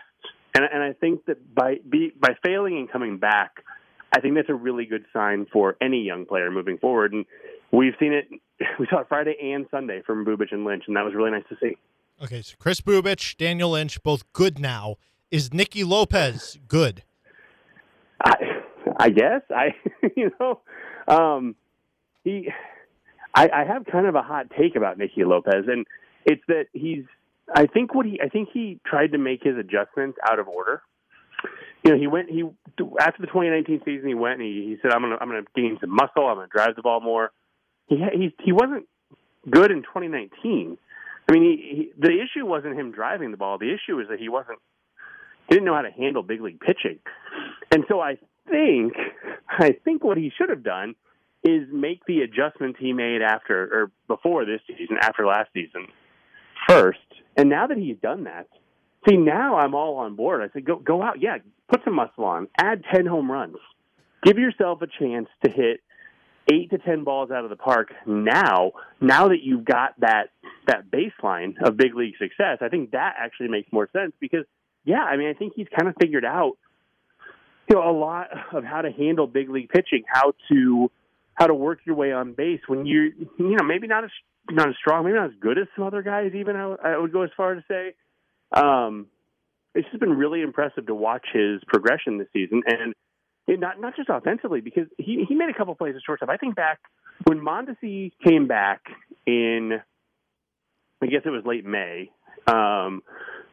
[0.57, 3.62] And, and I think that by be, by failing and coming back,
[4.12, 7.12] I think that's a really good sign for any young player moving forward.
[7.12, 7.25] And
[7.72, 8.28] we've seen it.
[8.81, 11.44] We saw it Friday and Sunday from Bubic and Lynch, and that was really nice
[11.48, 11.76] to see.
[12.20, 14.96] Okay, so Kris Bubic, Daniel Lynch, both good now.
[15.31, 17.04] Is Nicky Lopez good?
[18.24, 18.35] I,
[18.98, 19.76] I guess I,
[20.16, 20.61] you know,
[21.07, 21.54] um,
[22.24, 22.48] he.
[23.33, 25.87] I, I have kind of a hot take about Nicky Lopez, and
[26.24, 27.04] it's that he's.
[27.54, 28.20] I think what he.
[28.20, 30.83] I think he tried to make his adjustments out of order.
[31.85, 32.28] You know, he went.
[32.28, 32.42] He
[33.00, 35.18] after the 2019 season, he went and he, he said, "I'm gonna.
[35.20, 36.26] I'm gonna gain some muscle.
[36.26, 37.31] I'm gonna drive the ball more."
[37.88, 38.87] He he he wasn't
[39.51, 40.79] good in 2019.
[41.29, 43.59] I mean, he, he, the issue wasn't him driving the ball.
[43.59, 44.59] The issue is that he wasn't
[45.48, 46.98] he didn't know how to handle big league pitching.
[47.70, 48.18] And so I
[48.51, 48.94] think
[49.48, 50.94] I think what he should have done
[51.44, 55.87] is make the adjustments he made after or before this season, after last season,
[56.68, 56.98] first.
[57.37, 58.48] And now that he's done that,
[59.09, 60.42] see now I'm all on board.
[60.42, 63.57] I said go go out, yeah, put some muscle on, add ten home runs,
[64.24, 65.81] give yourself a chance to hit
[66.50, 68.72] eight to ten balls out of the park now.
[69.00, 70.30] Now that you've got that
[70.66, 74.44] that baseline of big league success, I think that actually makes more sense because
[74.84, 76.56] yeah, I mean I think he's kind of figured out
[77.68, 80.90] you know a lot of how to handle big league pitching, how to
[81.34, 84.11] how to work your way on base when you're you know maybe not as
[84.50, 86.32] not as strong, maybe not as good as some other guys.
[86.34, 87.94] Even I, I would go as far to say.
[88.52, 89.06] Um,
[89.74, 92.94] it's just been really impressive to watch his progression this season, and
[93.56, 96.28] not not just offensively because he he made a couple plays at shortstop.
[96.28, 96.80] I think back
[97.24, 98.82] when Mondesi came back
[99.26, 99.80] in,
[101.02, 102.11] I guess it was late May,
[102.46, 103.02] um,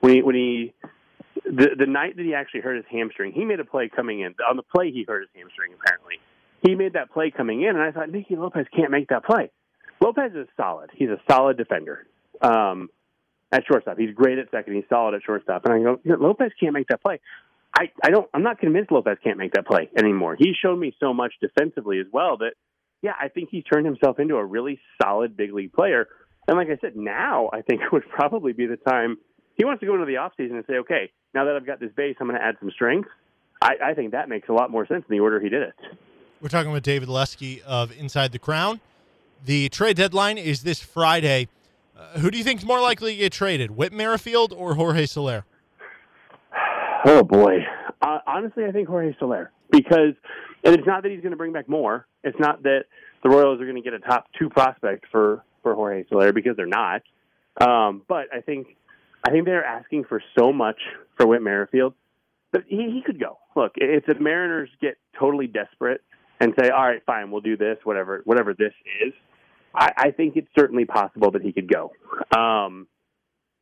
[0.01, 0.73] when he when he
[1.45, 4.35] the the night that he actually hurt his hamstring, he made a play coming in.
[4.49, 5.71] On the play, he hurt his hamstring.
[5.79, 6.15] Apparently,
[6.61, 9.51] he made that play coming in, and I thought Nicky Lopez can't make that play.
[10.01, 10.89] Lopez is solid.
[10.93, 12.05] He's a solid defender.
[12.41, 12.89] Um,
[13.51, 14.75] at shortstop, he's great at second.
[14.75, 17.19] He's solid at shortstop, and I go, Lopez can't make that play.
[17.75, 18.27] I, I don't.
[18.33, 20.35] I'm not convinced Lopez can't make that play anymore.
[20.39, 22.51] He showed me so much defensively as well that,
[23.01, 26.07] yeah, I think he's turned himself into a really solid big league player.
[26.47, 29.17] And like I said, now I think would probably be the time
[29.55, 31.91] he wants to go into the offseason and say, okay, now that I've got this
[31.95, 33.09] base, I'm going to add some strength.
[33.61, 35.73] I, I think that makes a lot more sense in the order he did it.
[36.41, 38.81] We're talking with David Lesky of Inside the Crown.
[39.45, 41.47] The trade deadline is this Friday.
[41.97, 45.05] Uh, who do you think is more likely to get traded, Whit Merrifield or Jorge
[45.05, 45.45] Soler?
[47.07, 47.59] Oh boy,
[48.01, 50.15] uh, honestly, I think Jorge Soler because,
[50.63, 52.07] and it's not that he's going to bring back more.
[52.23, 52.85] It's not that
[53.21, 56.57] the Royals are going to get a top two prospect for for Jorge Soler because
[56.57, 57.03] they're not.
[57.61, 58.75] Um, but I think
[59.23, 60.77] I think they're asking for so much
[61.15, 61.93] for Whit Merrifield
[62.53, 63.37] that he, he could go.
[63.55, 66.01] Look, if the Mariners get totally desperate
[66.39, 68.73] and say, "All right, fine, we'll do this, whatever, whatever this
[69.05, 69.13] is,"
[69.75, 71.91] I, I think it's certainly possible that he could go.
[72.35, 72.87] Um,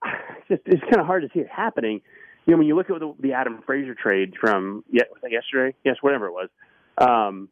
[0.05, 1.99] it's just it's kind of hard to see it happening.
[2.45, 5.31] You know, when you look at the, the Adam Frazier trade from yeah, was that
[5.31, 5.75] yesterday?
[5.83, 6.49] Yes, whatever it was.
[6.97, 7.49] Um,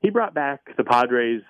[0.00, 1.42] he brought back the Padres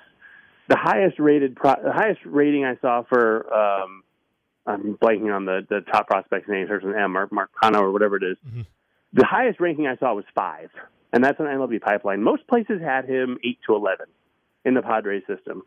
[0.68, 4.02] the highest rated pro, the highest rating I saw for um,
[4.66, 7.80] I'm blanking on the the top prospect's name, starts with an M, or Mark Marcano
[7.80, 8.36] or whatever it is.
[8.46, 8.62] Mm-hmm.
[9.12, 10.70] The highest ranking I saw was five,
[11.12, 12.22] and that's on MLB Pipeline.
[12.22, 14.06] Most places had him eight to eleven
[14.64, 15.62] in the Padres system.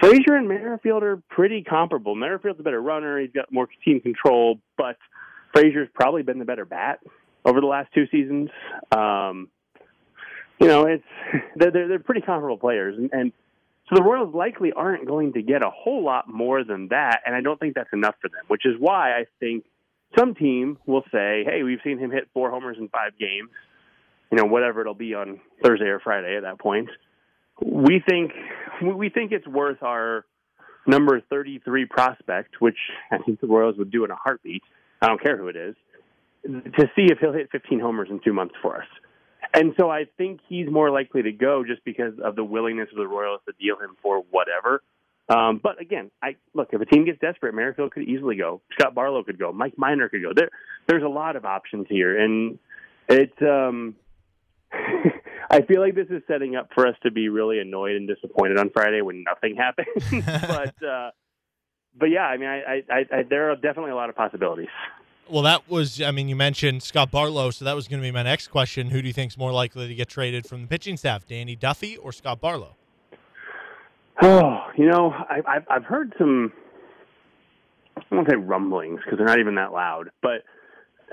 [0.00, 2.14] Frazier and Merrifield are pretty comparable.
[2.14, 4.96] Merrifield's a better runner; he's got more team control, but
[5.52, 7.00] Frazier's probably been the better bat
[7.44, 8.50] over the last two seasons.
[8.94, 9.48] Um,
[10.60, 11.04] you know, it's
[11.56, 13.32] they're they're pretty comparable players, and, and
[13.88, 17.34] so the Royals likely aren't going to get a whole lot more than that, and
[17.34, 18.42] I don't think that's enough for them.
[18.48, 19.64] Which is why I think
[20.18, 23.50] some team will say, "Hey, we've seen him hit four homers in five games.
[24.30, 26.88] You know, whatever it'll be on Thursday or Friday at that point.
[27.62, 28.32] We think
[28.82, 30.24] we think it's worth our
[30.86, 32.78] number 33 prospect, which
[33.10, 34.62] I think the Royals would do in a heartbeat.
[35.00, 35.74] I don't care who it is,
[36.44, 38.88] to see if he'll hit 15 homers in two months for us.
[39.54, 42.98] And so I think he's more likely to go just because of the willingness of
[42.98, 44.82] the Royals to deal him for whatever.
[45.28, 48.60] Um, but again, I look if a team gets desperate, Merrifield could easily go.
[48.78, 49.52] Scott Barlow could go.
[49.52, 50.32] Mike Minor could go.
[50.34, 50.50] There,
[50.86, 52.58] there's a lot of options here, and
[53.08, 53.40] it's.
[53.42, 53.96] Um,
[55.50, 58.58] I feel like this is setting up for us to be really annoyed and disappointed
[58.58, 59.86] on Friday when nothing happens.
[60.26, 61.10] but, uh,
[61.98, 64.68] but yeah, I mean, I, I, I, there are definitely a lot of possibilities.
[65.28, 68.12] Well, that was, I mean, you mentioned Scott Barlow, so that was going to be
[68.12, 68.90] my next question.
[68.90, 71.56] Who do you think is more likely to get traded from the pitching staff, Danny
[71.56, 72.76] Duffy or Scott Barlow?
[74.22, 76.52] Oh, you know, I, I've I've heard some.
[77.96, 80.44] I won't say rumblings because they're not even that loud, but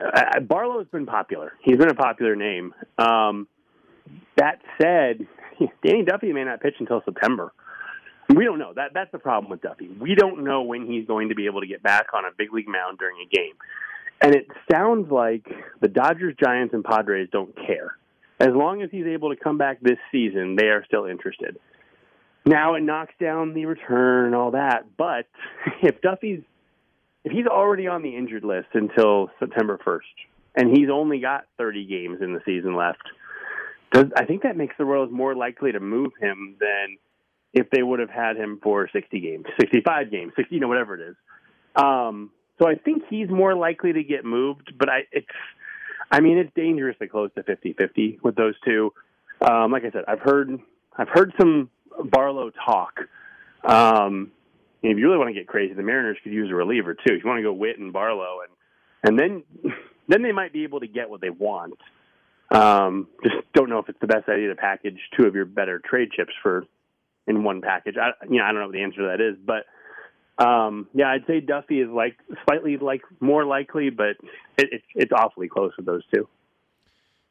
[0.02, 1.54] uh, Barlow's been popular.
[1.62, 2.74] He's been a popular name.
[2.98, 3.48] Um,
[4.38, 5.28] that said,
[5.86, 7.52] Danny Duffy may not pitch until September.
[8.30, 8.74] We don't know.
[8.74, 9.90] That that's the problem with Duffy.
[10.00, 12.54] We don't know when he's going to be able to get back on a big
[12.54, 13.54] league mound during a game.
[14.22, 15.46] And it sounds like
[15.82, 17.98] the Dodgers, Giants, and Padres don't care.
[18.40, 21.58] As long as he's able to come back this season, they are still interested.
[22.46, 25.28] Now it knocks down the return and all that, but
[25.82, 26.42] if Duffy's
[27.24, 30.00] if he's already on the injured list until September 1st
[30.56, 33.04] and he's only got 30 games in the season left,
[33.92, 36.98] does I think that makes the Royals more likely to move him than
[37.54, 40.96] if they would have had him for 60 games, 65 games, 60, you know, whatever
[40.96, 41.16] it is.
[41.76, 45.28] Um, so I think he's more likely to get moved, but I it's
[46.12, 48.94] I mean it's dangerously close to 50-50 with those two.
[49.42, 50.60] Um, like I said, I've heard
[50.96, 51.70] I've heard some
[52.06, 53.00] Barlow talk.
[53.64, 54.32] Um,
[54.82, 57.14] if you really want to get crazy, the Mariners could use a reliever too.
[57.16, 58.54] If you want to go Whit and Barlow, and
[59.04, 59.44] and then
[60.08, 61.78] then they might be able to get what they want.
[62.52, 65.80] Um, just don't know if it's the best idea to package two of your better
[65.80, 66.66] trade chips for
[67.28, 67.96] in one package.
[67.98, 69.66] I you know I don't know what the answer to that is, but
[70.44, 74.18] um, yeah, I'd say Duffy is like slightly like more likely, but
[74.58, 76.28] it, it's it's awfully close with those two.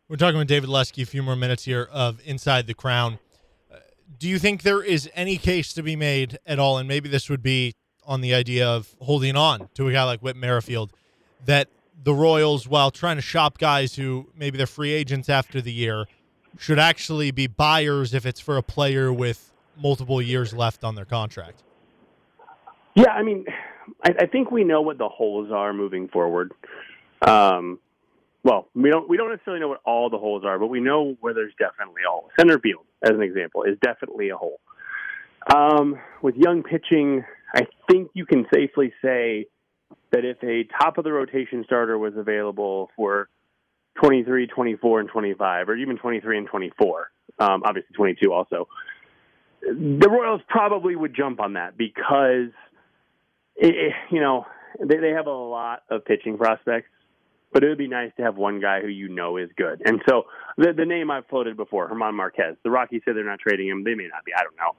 [0.09, 3.19] We're talking with David Lesky a few more minutes here of Inside the Crown.
[3.73, 3.79] Uh,
[4.19, 7.31] do you think there is any case to be made at all, and maybe this
[7.31, 7.75] would be
[8.07, 10.93] on the idea of holding on to a guy like Whit Merrifield,
[11.47, 11.69] that
[12.03, 16.07] the Royals, while trying to shop guys who maybe they're free agents after the year,
[16.59, 21.05] should actually be buyers if it's for a player with multiple years left on their
[21.05, 21.63] contract?
[22.95, 23.47] Yeah, I mean,
[24.05, 26.53] I, I think we know what the holes are moving forward.
[27.27, 27.79] Um,
[28.45, 31.17] well, we don't we don't necessarily know what all the holes are, but we know
[31.21, 32.31] where there's definitely a hole.
[32.39, 34.61] Center field, as an example, is definitely a hole.
[35.55, 39.47] Um, with young pitching, I think you can safely say
[40.11, 43.29] that if a top of the rotation starter was available for
[44.03, 48.69] 23, 24, and 25, or even 23 and 24, um, obviously 22 also,
[49.63, 52.51] the Royals probably would jump on that because,
[53.57, 54.47] it, it, you know,
[54.81, 56.89] they, they have a lot of pitching prospects,
[57.53, 59.83] but it would be nice to have one guy who you know is good.
[59.85, 60.25] And so
[60.57, 63.85] the, the name I've floated before, Herman Marquez, the Rockies say they're not trading him.
[63.85, 64.75] They may not be, I don't know.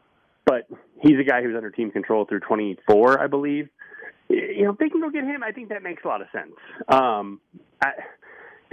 [0.45, 0.67] But
[1.01, 3.69] he's a guy who's under team control through 24, I believe
[4.33, 6.27] you know, if they can go get him, I think that makes a lot of
[6.31, 6.53] sense.
[6.87, 7.39] Um,
[7.81, 7.91] I,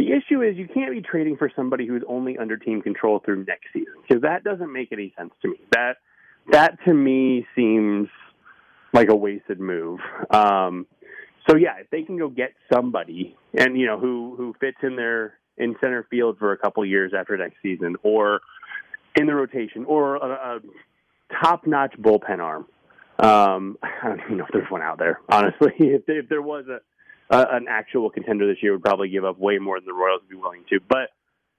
[0.00, 3.44] the issue is you can't be trading for somebody who's only under team control through
[3.44, 5.56] next season because that doesn't make any sense to me.
[5.72, 5.98] That
[6.50, 8.08] that to me seems
[8.94, 10.00] like a wasted move.
[10.30, 10.86] Um,
[11.46, 14.96] so yeah, if they can go get somebody and you know who who fits in
[14.96, 18.40] their in center field for a couple years after next season, or
[19.16, 20.60] in the rotation, or a, a
[21.42, 22.64] top-notch bullpen arm
[23.20, 25.72] um, I don't even know if there's one out there, honestly.
[25.78, 26.80] If, if there was a,
[27.30, 30.22] a an actual contender this year, would probably give up way more than the Royals
[30.22, 30.80] would be willing to.
[30.86, 31.10] But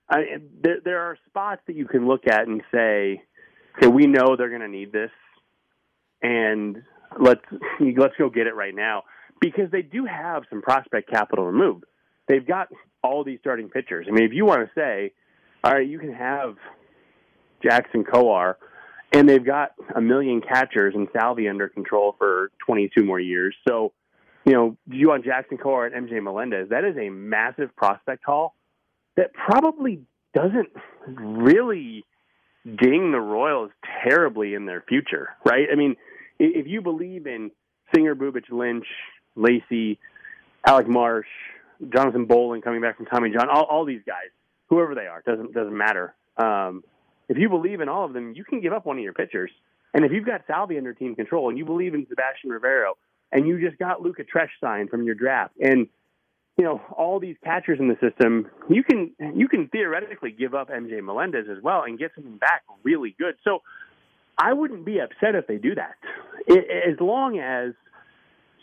[0.10, 3.24] I, there, there are spots that you can look at and say,
[3.78, 5.12] okay, we know they're going to need this,
[6.22, 6.84] and
[7.20, 7.42] let's
[7.98, 9.04] let's go get it right now
[9.40, 11.86] because they do have some prospect capital removed.
[12.28, 12.68] They've got
[13.04, 14.06] all these starting pitchers.
[14.08, 15.14] I mean, if you want to say,
[15.64, 16.56] all right, you can have
[17.64, 18.56] Jackson Kowar,–
[19.12, 23.56] and they've got a million catchers and Salvy under control for 22 more years.
[23.68, 23.92] So,
[24.46, 28.56] you know, you want Jackson Kowar and MJ Melendez, that is a massive prospect haul
[29.18, 30.02] that probably
[30.34, 30.70] doesn't
[31.08, 32.06] really
[32.66, 33.72] ding the Royals
[34.04, 35.68] terribly in their future, right?
[35.72, 35.96] I mean,
[36.40, 37.52] if you believe in
[37.94, 38.86] Singer, Bubic, Lynch,
[39.36, 40.00] Lacy,
[40.66, 41.28] Alec Marsh,
[41.94, 44.30] Jonathan Bowlan coming back from Tommy John, all, all these guys,
[44.70, 46.14] whoever they are, doesn't doesn't matter.
[46.38, 46.84] Um,
[47.28, 49.52] if you believe in all of them, you can give up one of your pitchers.
[49.94, 52.98] And if you've got Salvy under team control and you believe in Sebastian Rivero
[53.32, 55.88] and you just got Luca Tresh signed from your draft and
[56.58, 60.70] you know all these catchers in the system, you can you can theoretically give up
[60.70, 63.36] MJ Melendez as well and get something back really good.
[63.44, 63.62] So
[64.38, 65.96] I wouldn't be upset if they do that,
[66.50, 67.74] as long as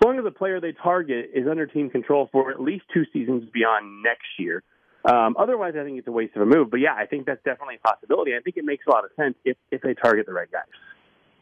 [0.00, 3.04] as long as the player they target is under team control for at least two
[3.12, 4.62] seasons beyond next year.
[5.04, 6.70] Um, otherwise, I think it's a waste of a move.
[6.70, 8.36] But yeah, I think that's definitely a possibility.
[8.36, 10.62] I think it makes a lot of sense if, if they target the right guys.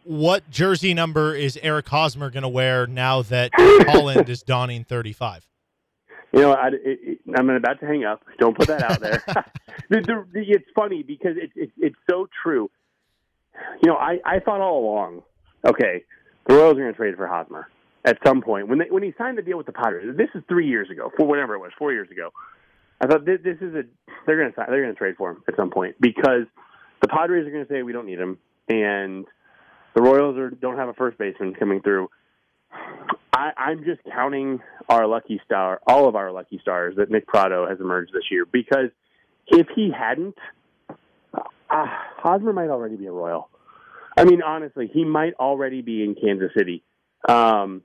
[0.06, 5.44] What jersey number is Eric Hosmer going to wear now that Holland is donning 35?
[6.32, 6.70] You know, I,
[7.36, 8.22] am about to hang up.
[8.38, 9.20] Don't put that out there.
[9.90, 12.70] the, the, the, it's funny because it's it, it's so true.
[13.82, 15.22] You know, I, I thought all along,
[15.66, 16.04] okay,
[16.46, 17.66] the Royals are going to trade for Hosmer
[18.04, 20.16] at some point when they when he signed the deal with the Padres.
[20.16, 22.30] This is three years ago, for whatever it was, four years ago.
[23.00, 23.82] I thought this, this is a
[24.24, 26.46] they're going to they're going to trade for him at some point because
[27.02, 28.38] the Padres are going to say we don't need him,
[28.68, 29.26] and
[29.96, 32.08] the Royals are, don't have a first baseman coming through.
[33.32, 37.66] I, I'm just counting our lucky star, all of our lucky stars that Nick Pratto
[37.66, 38.90] has emerged this year because
[39.46, 40.36] if he hadn't,
[40.90, 41.86] uh,
[42.18, 43.48] Hosmer might already be a Royal.
[44.18, 46.82] I mean, honestly, he might already be in Kansas City.
[47.26, 47.82] Um,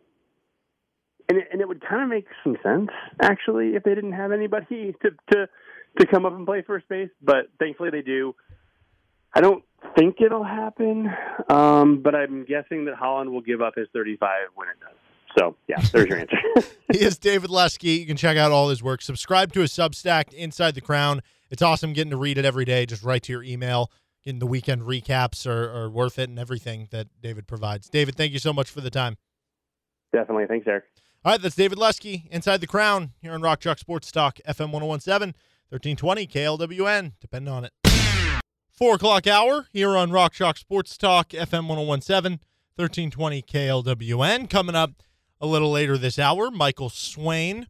[1.29, 2.89] and it, and it would kind of make some sense
[3.21, 5.47] actually if they didn't have anybody to to
[5.99, 7.09] to come up and play first base.
[7.21, 8.35] But thankfully they do.
[9.33, 9.63] I don't
[9.97, 11.09] think it'll happen,
[11.49, 14.97] um, but I'm guessing that Holland will give up his 35 when it does.
[15.37, 16.37] So, yeah, there's your answer.
[16.91, 17.91] he is David Lesky.
[17.91, 19.01] You can check out all his work.
[19.01, 21.21] Subscribe to his Substack, Inside the Crown.
[21.49, 23.91] It's awesome getting to read it every day, just right to your email.
[24.25, 27.89] Getting the weekend recaps are, are worth it and everything that David provides.
[27.89, 29.17] David, thank you so much for the time.
[30.13, 30.45] Definitely.
[30.47, 30.83] Thanks, Eric.
[31.23, 34.71] All right, that's David Lesky, Inside the Crown, here on Rock Chalk Sports Talk, FM
[34.71, 35.35] 1017,
[35.69, 37.13] 1320, KLWN.
[37.21, 37.71] Depend on it.
[38.71, 42.39] Four o'clock hour here on Rock Chalk Sports Talk, FM 1017,
[42.75, 44.49] 1320 KLWN.
[44.49, 45.03] Coming up
[45.39, 47.67] a little later this hour, Michael Swain,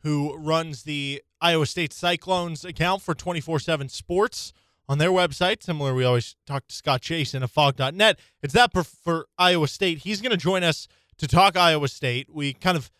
[0.00, 4.52] who runs the Iowa State Cyclones account for 24 7 Sports
[4.88, 5.62] on their website.
[5.62, 8.18] Similar, we always talk to Scott Chase in of fog.net.
[8.42, 9.98] It's that for, for Iowa State.
[9.98, 10.88] He's going to join us
[11.18, 12.28] to talk Iowa State.
[12.32, 12.90] We kind of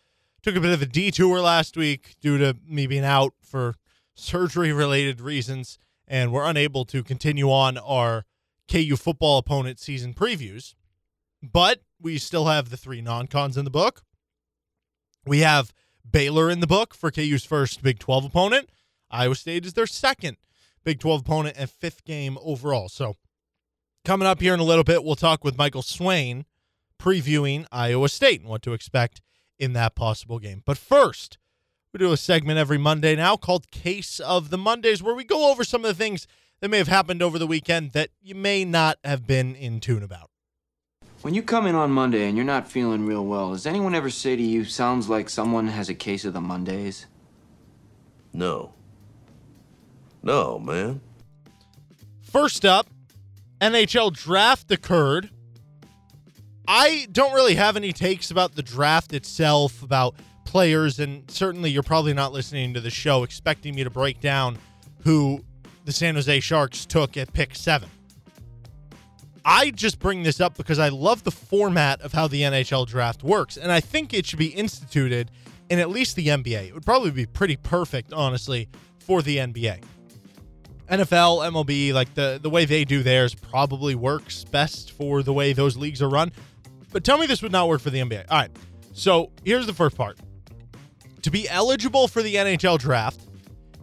[0.43, 3.75] took a bit of a detour last week due to me being out for
[4.15, 5.79] surgery related reasons,
[6.09, 8.25] and we're unable to continue on our
[8.69, 10.73] KU football opponent season previews.
[11.41, 14.01] But we still have the three non cons in the book.
[15.25, 15.73] We have
[16.09, 18.69] Baylor in the book for KU's first Big 12 opponent.
[19.11, 20.37] Iowa State is their second
[20.83, 22.89] Big 12 opponent and fifth game overall.
[22.89, 23.15] So,
[24.03, 26.45] coming up here in a little bit, we'll talk with Michael Swain
[26.99, 29.21] previewing Iowa State and what to expect
[29.57, 30.63] in that possible game.
[30.65, 31.37] But first,
[31.93, 35.49] we do a segment every Monday now called Case of the Mondays, where we go
[35.51, 36.27] over some of the things
[36.59, 40.03] that may have happened over the weekend that you may not have been in tune
[40.03, 40.29] about.
[41.21, 44.09] When you come in on Monday and you're not feeling real well, does anyone ever
[44.09, 47.07] say to you, sounds like someone has a case of the Mondays?
[48.33, 48.73] No.
[50.21, 51.01] No, man.
[52.21, 52.87] First up,
[53.59, 55.31] NHL draft occurred.
[56.67, 60.15] I don't really have any takes about the draft itself, about
[60.49, 64.57] players, and certainly you're probably not listening to the show expecting me to break down
[65.03, 65.45] who
[65.85, 67.87] the San Jose Sharks took at pick seven.
[69.45, 73.23] I just bring this up because I love the format of how the NHL draft
[73.23, 75.29] works, and I think it should be instituted
[75.69, 76.69] in at least the NBA.
[76.69, 79.83] It would probably be pretty perfect, honestly, for the NBA.
[80.89, 85.53] NFL, MLB, like the, the way they do theirs probably works best for the way
[85.53, 86.31] those leagues are run.
[86.91, 88.25] But tell me this would not work for the NBA.
[88.29, 88.51] All right.
[88.93, 90.17] So here's the first part.
[91.23, 93.19] To be eligible for the NHL draft,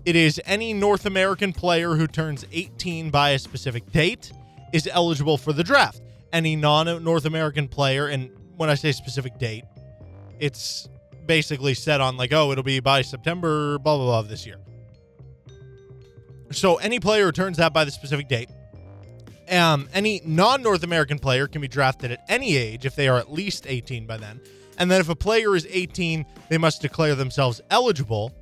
[0.04, 4.32] it is any North American player who turns 18 by a specific date
[4.72, 6.00] is eligible for the draft.
[6.32, 9.64] Any non North American player, and when I say specific date,
[10.40, 10.88] it's
[11.26, 14.58] basically set on like, oh, it'll be by September, blah, blah, blah, this year.
[16.52, 18.48] So any player who turns that by the specific date,
[19.50, 23.18] um, any non North American player can be drafted at any age if they are
[23.18, 24.40] at least 18 by then.
[24.78, 28.32] And then if a player is 18, they must declare themselves eligible.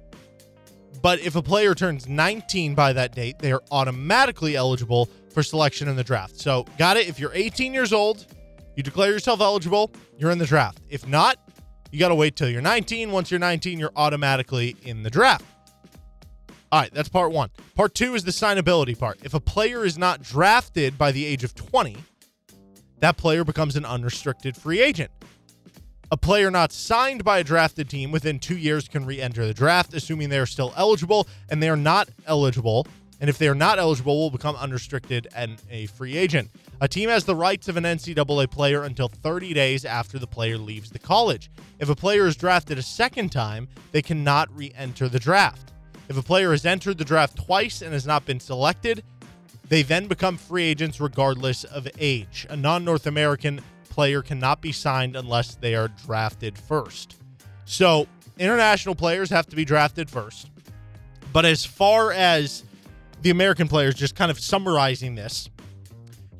[1.02, 5.88] But if a player turns 19 by that date, they are automatically eligible for selection
[5.88, 6.40] in the draft.
[6.40, 7.08] So, got it?
[7.08, 8.26] If you're 18 years old,
[8.76, 10.80] you declare yourself eligible, you're in the draft.
[10.88, 11.36] If not,
[11.90, 13.12] you got to wait till you're 19.
[13.12, 15.44] Once you're 19, you're automatically in the draft.
[16.72, 17.50] All right, that's part one.
[17.76, 19.18] Part two is the signability part.
[19.22, 21.96] If a player is not drafted by the age of 20,
[22.98, 25.10] that player becomes an unrestricted free agent.
[26.14, 29.52] A player not signed by a drafted team within two years can re enter the
[29.52, 32.86] draft, assuming they are still eligible, and they are not eligible.
[33.20, 36.52] And if they are not eligible, will become unrestricted and a free agent.
[36.80, 40.56] A team has the rights of an NCAA player until 30 days after the player
[40.56, 41.50] leaves the college.
[41.80, 45.72] If a player is drafted a second time, they cannot re enter the draft.
[46.08, 49.02] If a player has entered the draft twice and has not been selected,
[49.68, 52.46] they then become free agents regardless of age.
[52.50, 53.60] A non North American
[53.94, 57.16] player cannot be signed unless they are drafted first.
[57.64, 60.50] So, international players have to be drafted first.
[61.32, 62.64] But as far as
[63.22, 65.48] the American players, just kind of summarizing this,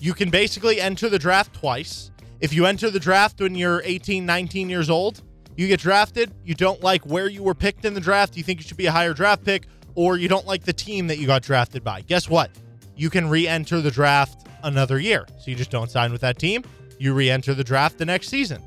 [0.01, 2.11] you can basically enter the draft twice.
[2.41, 5.23] If you enter the draft when you're 18, 19 years old,
[5.57, 8.61] you get drafted, you don't like where you were picked in the draft, you think
[8.61, 11.29] you should be a higher draft pick, or you don't like the team that you
[11.29, 12.01] got drafted by.
[12.01, 12.51] Guess what?
[12.97, 15.27] You can re enter the draft another year.
[15.39, 16.65] So you just don't sign with that team,
[16.99, 18.63] you re enter the draft the next season.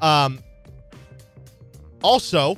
[0.00, 0.40] Um,
[2.02, 2.56] also,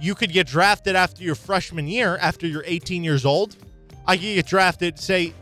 [0.00, 3.56] you could get drafted after your freshman year, after you're 18 years old.
[4.06, 5.32] I could get drafted, say,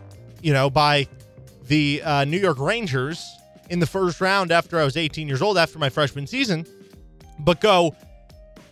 [0.43, 1.09] you know, by
[1.67, 3.25] the uh, New York Rangers
[3.71, 6.67] in the first round after I was 18 years old after my freshman season,
[7.39, 7.95] but go,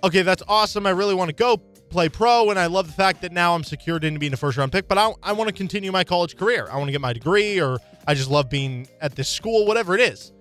[0.05, 0.87] okay, that's awesome.
[0.87, 3.65] I really want to go play pro, and I love the fact that now I'm
[3.65, 6.37] secured into being a first round pick, but I, I want to continue my college
[6.37, 6.69] career.
[6.71, 9.95] I want to get my degree, or I just love being at this school, whatever
[9.95, 10.33] it is.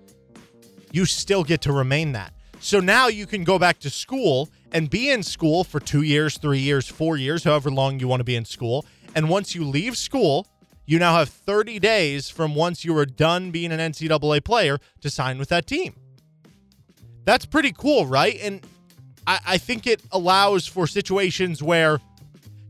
[0.90, 2.32] You still get to remain that.
[2.60, 6.38] So now you can go back to school and be in school for two years,
[6.38, 8.86] three years, four years, however long you want to be in school.
[9.14, 10.46] And once you leave school,
[10.86, 15.10] you now have 30 days from once you are done being an NCAA player to
[15.10, 15.94] sign with that team.
[17.24, 18.38] That's pretty cool, right?
[18.42, 18.60] And
[19.26, 22.00] I, I think it allows for situations where,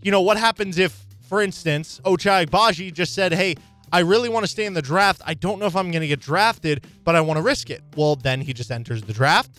[0.03, 3.55] you know, what happens if, for instance, Ochai Agbaji just said, hey,
[3.93, 5.21] I really want to stay in the draft.
[5.25, 7.83] I don't know if I'm going to get drafted, but I want to risk it.
[7.97, 9.51] Well, then he just enters the draft.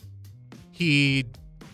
[0.71, 1.25] He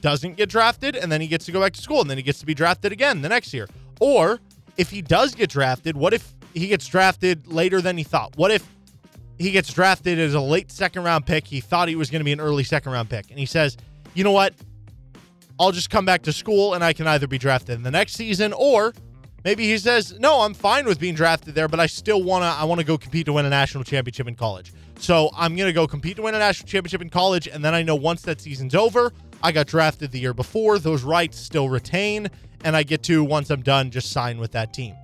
[0.02, 2.24] doesn't get drafted, and then he gets to go back to school, and then he
[2.24, 3.68] gets to be drafted again the next year.
[4.02, 4.40] Or
[4.78, 8.36] if he does get drafted, what if he gets drafted later than he thought?
[8.36, 8.68] What if
[9.40, 11.48] he gets drafted as a late second round pick.
[11.48, 13.30] He thought he was going to be an early second round pick.
[13.30, 13.78] And he says,
[14.14, 14.54] you know what?
[15.58, 18.14] I'll just come back to school and I can either be drafted in the next
[18.14, 18.94] season or
[19.44, 22.48] maybe he says, "No, I'm fine with being drafted there, but I still want to
[22.48, 25.72] I want to go compete to win a national championship in college." So, I'm to
[25.72, 28.42] go compete to win a national championship in college and then I know once that
[28.42, 32.30] season's over, I got drafted the year before, those rights still retain
[32.66, 34.96] and I get to once I'm done just sign with that team.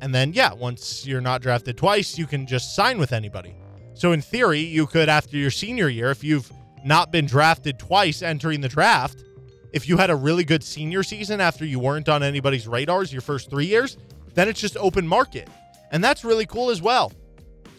[0.00, 3.56] And then yeah, once you're not drafted twice, you can just sign with anybody.
[3.94, 6.50] So in theory, you could after your senior year if you've
[6.84, 9.24] not been drafted twice entering the draft,
[9.72, 13.22] if you had a really good senior season after you weren't on anybody's radars your
[13.22, 13.96] first three years,
[14.34, 15.48] then it's just open market.
[15.90, 17.12] And that's really cool as well.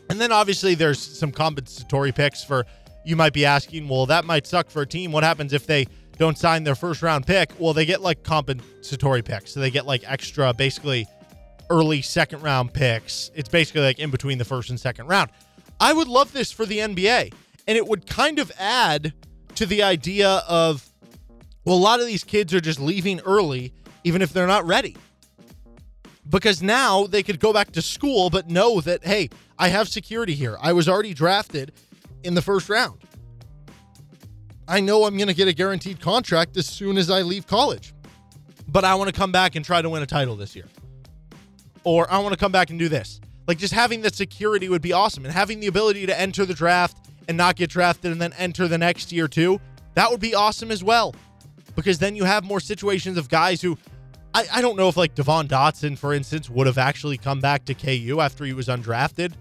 [0.10, 2.66] And then obviously there's some compensatory picks for
[3.06, 5.12] you might be asking, well, that might suck for a team.
[5.12, 5.88] What happens if they
[6.18, 7.52] don't sign their first round pick?
[7.60, 9.52] Well, they get like compensatory picks.
[9.52, 11.08] So they get like extra, basically
[11.70, 13.32] early second round picks.
[13.36, 15.32] It's basically like in between the first and second round.
[15.80, 17.34] I would love this for the NBA.
[17.68, 19.14] And it would kind of add
[19.56, 20.90] to the idea of,
[21.66, 24.96] well, a lot of these kids are just leaving early, even if they're not ready.
[26.30, 30.34] Because now they could go back to school, but know that, hey, I have security
[30.34, 30.58] here.
[30.62, 31.74] I was already drafted
[32.24, 33.00] in the first round.
[34.68, 37.94] I know I'm going to get a guaranteed contract as soon as I leave college,
[38.68, 40.66] but I want to come back and try to win a title this year.
[41.84, 43.20] Or I want to come back and do this.
[43.46, 46.54] Like just having that security would be awesome and having the ability to enter the
[46.54, 46.98] draft
[47.28, 49.60] and not get drafted and then enter the next year too,
[49.96, 51.14] that would be awesome as well.
[51.76, 53.78] Because then you have more situations of guys who
[54.34, 57.66] I, I don't know if like Devon Dotson, for instance, would have actually come back
[57.66, 59.34] to KU after he was undrafted.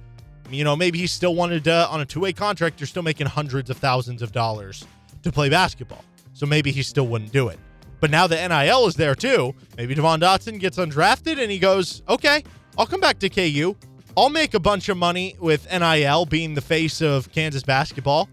[0.51, 3.71] You know, maybe he still wanted to on a two-way contract, you're still making hundreds
[3.71, 4.85] of thousands of dollars
[5.23, 6.05] to play basketball.
[6.35, 7.59] So maybe he still wouldn't do it.
[8.01, 9.55] But now the NIL is there too.
[9.77, 12.43] Maybe Devon Dotson gets undrafted and he goes, okay,
[12.77, 13.77] I'll come back to KU.
[14.17, 18.29] I'll make a bunch of money with NIL being the face of Kansas basketball,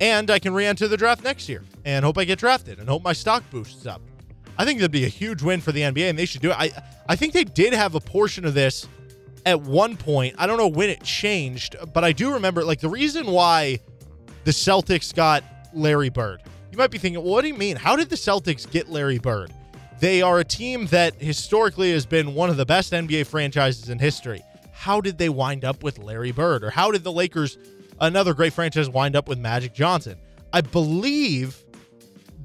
[0.00, 2.88] and I can re enter the draft next year and hope I get drafted and
[2.88, 4.00] hope my stock boosts up.
[4.58, 6.56] I think that'd be a huge win for the NBA, and they should do it.
[6.58, 6.70] I,
[7.08, 8.86] I think they did have a portion of this
[9.46, 10.36] at one point.
[10.38, 13.80] I don't know when it changed, but I do remember like the reason why
[14.44, 16.42] the Celtics got Larry Bird.
[16.70, 17.76] You might be thinking, well, what do you mean?
[17.76, 19.52] How did the Celtics get Larry Bird?
[20.00, 23.98] They are a team that historically has been one of the best NBA franchises in
[23.98, 24.42] history
[24.82, 26.64] how did they wind up with Larry Bird?
[26.64, 27.56] Or how did the Lakers,
[28.00, 30.18] another great franchise, wind up with Magic Johnson?
[30.52, 31.61] I believe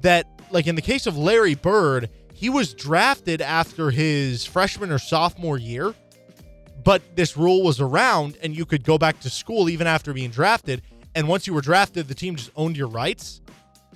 [0.02, 4.98] that, like in the case of Larry Bird, he was drafted after his freshman or
[4.98, 5.94] sophomore year,
[6.84, 10.30] but this rule was around and you could go back to school even after being
[10.30, 10.82] drafted.
[11.14, 13.40] And once you were drafted, the team just owned your rights.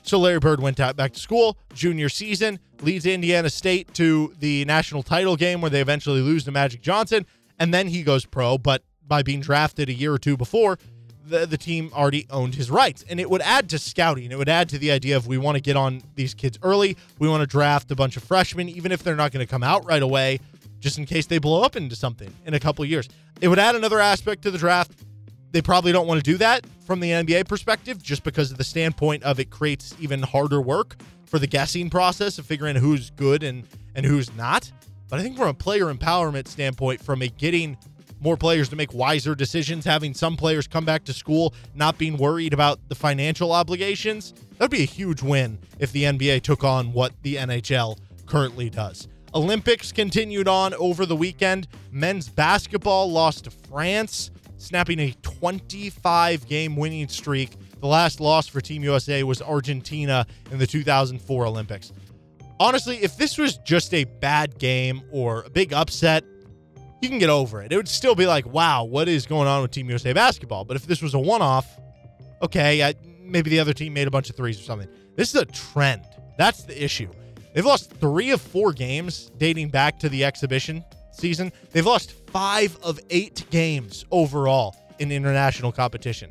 [0.02, 4.64] So Larry Bird went out back to school, junior season, leads Indiana State to the
[4.64, 7.24] national title game where they eventually lose to Magic Johnson
[7.60, 8.58] and then he goes pro.
[8.58, 10.78] But by being drafted a year or two before,
[11.26, 13.04] the, the team already owned his rights.
[13.08, 14.30] And it would add to scouting.
[14.32, 16.96] It would add to the idea of we want to get on these kids early.
[17.18, 19.62] We want to draft a bunch of freshmen, even if they're not going to come
[19.62, 20.40] out right away,
[20.80, 23.08] just in case they blow up into something in a couple years.
[23.40, 24.92] It would add another aspect to the draft.
[25.52, 28.64] They probably don't want to do that from the NBA perspective, just because of the
[28.64, 30.96] standpoint of it creates even harder work
[31.26, 33.64] for the guessing process of figuring out who's good and,
[33.94, 34.70] and who's not.
[35.08, 37.76] But I think from a player empowerment standpoint, from a getting
[38.22, 42.16] more players to make wiser decisions, having some players come back to school, not being
[42.16, 46.92] worried about the financial obligations, that'd be a huge win if the NBA took on
[46.92, 49.08] what the NHL currently does.
[49.34, 51.66] Olympics continued on over the weekend.
[51.90, 57.50] Men's basketball lost to France, snapping a 25 game winning streak.
[57.80, 61.92] The last loss for Team USA was Argentina in the 2004 Olympics
[62.62, 66.24] honestly, if this was just a bad game or a big upset,
[67.02, 67.72] you can get over it.
[67.72, 70.64] It would still be like, wow, what is going on with Team USA basketball?
[70.64, 71.66] But if this was a one off,
[72.40, 74.88] okay, I, maybe the other team made a bunch of threes or something.
[75.16, 76.04] This is a trend.
[76.38, 77.10] That's the issue.
[77.54, 81.52] They've lost three of four games dating back to the exhibition season.
[81.72, 86.30] They've lost five of eight games overall in international competition.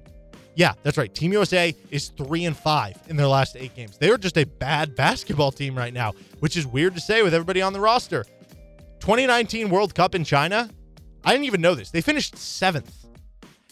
[0.55, 1.13] Yeah, that's right.
[1.13, 3.97] Team USA is three and five in their last eight games.
[3.97, 7.33] They are just a bad basketball team right now, which is weird to say with
[7.33, 8.25] everybody on the roster.
[9.01, 10.69] 2019 World Cup in China,
[11.23, 11.91] I didn't even know this.
[11.91, 13.05] They finished seventh.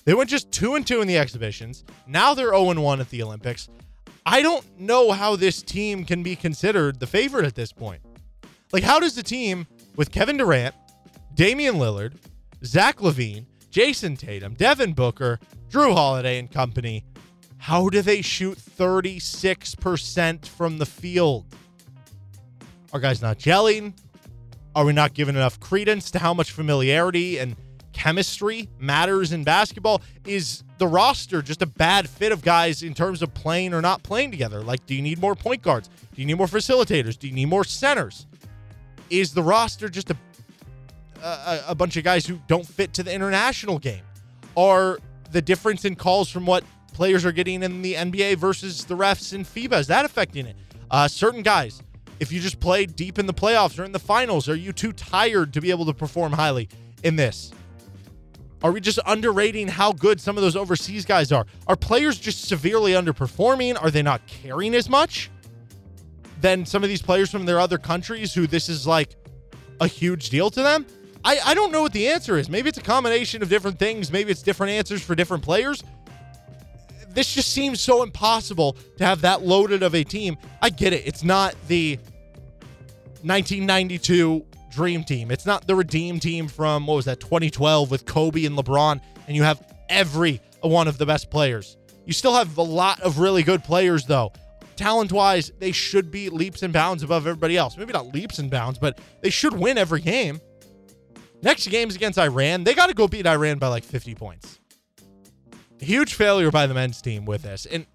[0.05, 1.83] They went just two and two in the exhibitions.
[2.07, 3.69] Now they're 0 and 1 at the Olympics.
[4.25, 8.01] I don't know how this team can be considered the favorite at this point.
[8.71, 9.65] Like, how does the team
[9.95, 10.75] with Kevin Durant,
[11.33, 12.13] Damian Lillard,
[12.63, 17.05] Zach LaVine, Jayson Tatum, Devin Booker, Jrue Holiday and company.
[17.57, 21.45] How do they shoot 36% from the field?
[22.93, 23.93] Our guys not gelling?
[24.75, 27.55] Are we not giving enough credence to how much familiarity and
[27.91, 30.01] chemistry matters in basketball?
[30.25, 34.03] Is the roster just a bad fit of guys in terms of playing or not
[34.03, 34.61] playing together?
[34.61, 35.89] Like, do you need more point guards?
[36.13, 37.17] Do you need more facilitators?
[37.17, 38.27] Do you need more centers?
[39.09, 40.17] Is the roster just a
[41.23, 44.03] a, a bunch of guys who don't fit to the international game?
[44.55, 44.99] Are
[45.31, 46.63] the difference in calls from what
[46.93, 50.55] players are getting in the NBA versus the refs in FIBA is that affecting it?
[50.91, 51.81] Uh, certain guys,
[52.19, 54.91] if you just play deep in the playoffs or in the finals, are you too
[54.91, 56.69] tired to be able to perform highly
[57.03, 57.51] in this?
[58.61, 61.45] Are we just underrating how good some of those overseas guys are?
[61.67, 63.81] Are players just severely underperforming?
[63.81, 65.31] Are they not caring as much
[66.41, 69.15] than some of these players from their other countries who this is like
[69.79, 70.85] a huge deal to them?
[71.23, 72.49] I, I don't know what the answer is.
[72.49, 74.11] Maybe it's a combination of different things.
[74.11, 75.83] Maybe it's different answers for different players.
[77.09, 80.37] This just seems so impossible to have that loaded of a team.
[80.61, 81.07] I get it.
[81.07, 81.97] It's not the
[83.23, 85.31] 1992 dream team.
[85.31, 89.35] It's not the redeem team from what was that 2012 with Kobe and LeBron and
[89.35, 91.77] you have every one of the best players.
[92.05, 94.33] You still have a lot of really good players though.
[94.75, 97.77] Talent-wise, they should be leaps and bounds above everybody else.
[97.77, 100.39] Maybe not leaps and bounds, but they should win every game.
[101.41, 102.63] Next game's against Iran.
[102.63, 104.59] They got to go beat Iran by like 50 points.
[105.79, 107.65] Huge failure by the men's team with this.
[107.65, 107.85] And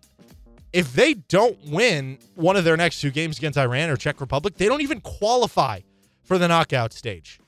[0.75, 4.57] if they don't win one of their next two games against Iran or Czech Republic,
[4.57, 5.81] they don't even qualify
[6.25, 7.39] for the knockout stage.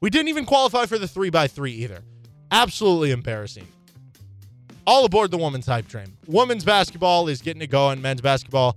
[0.00, 2.04] We didn't even qualify for the 3 by 3 either.
[2.52, 3.66] Absolutely embarrassing.
[4.86, 6.16] All aboard the women's hype train.
[6.28, 8.00] Women's basketball is getting it going.
[8.00, 8.76] Men's basketball,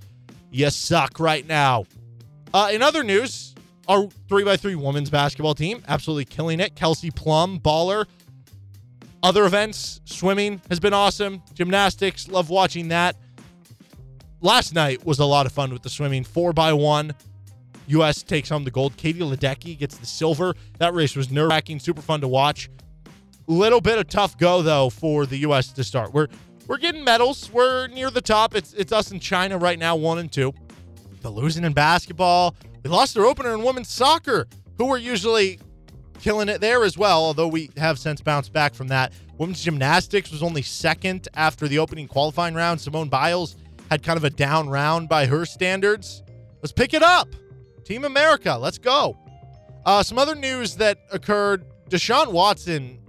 [0.49, 1.85] you suck right now.
[2.51, 3.53] Uh, in other news,
[3.87, 6.75] our 3x3 women's basketball team, absolutely killing it.
[6.75, 8.07] Kelsey Plum, baller.
[9.21, 11.43] Other events, swimming has been awesome.
[11.53, 13.15] Gymnastics, love watching that.
[14.41, 16.23] Last night was a lot of fun with the swimming.
[16.23, 17.13] Four by one.
[17.87, 18.23] U.S.
[18.23, 18.95] takes home the gold.
[18.95, 20.53] Katie Ledecky gets the silver.
[20.77, 22.69] That race was nerve wracking, super fun to watch.
[23.47, 25.73] Little bit of tough go though for the U.S.
[25.73, 26.13] to start.
[26.13, 26.27] We're
[26.67, 27.51] we're getting medals.
[27.51, 28.55] We're near the top.
[28.55, 30.53] It's it's us and China right now, one and two.
[31.21, 35.59] But losing in basketball, we lost their opener in women's soccer, who were usually
[36.19, 39.11] killing it there as well, although we have since bounced back from that.
[39.37, 42.79] Women's gymnastics was only second after the opening qualifying round.
[42.79, 43.55] Simone Biles
[43.89, 46.23] had kind of a down round by her standards.
[46.61, 47.29] Let's pick it up.
[47.83, 49.17] Team America, let's go.
[49.85, 52.99] Uh, some other news that occurred Deshaun Watson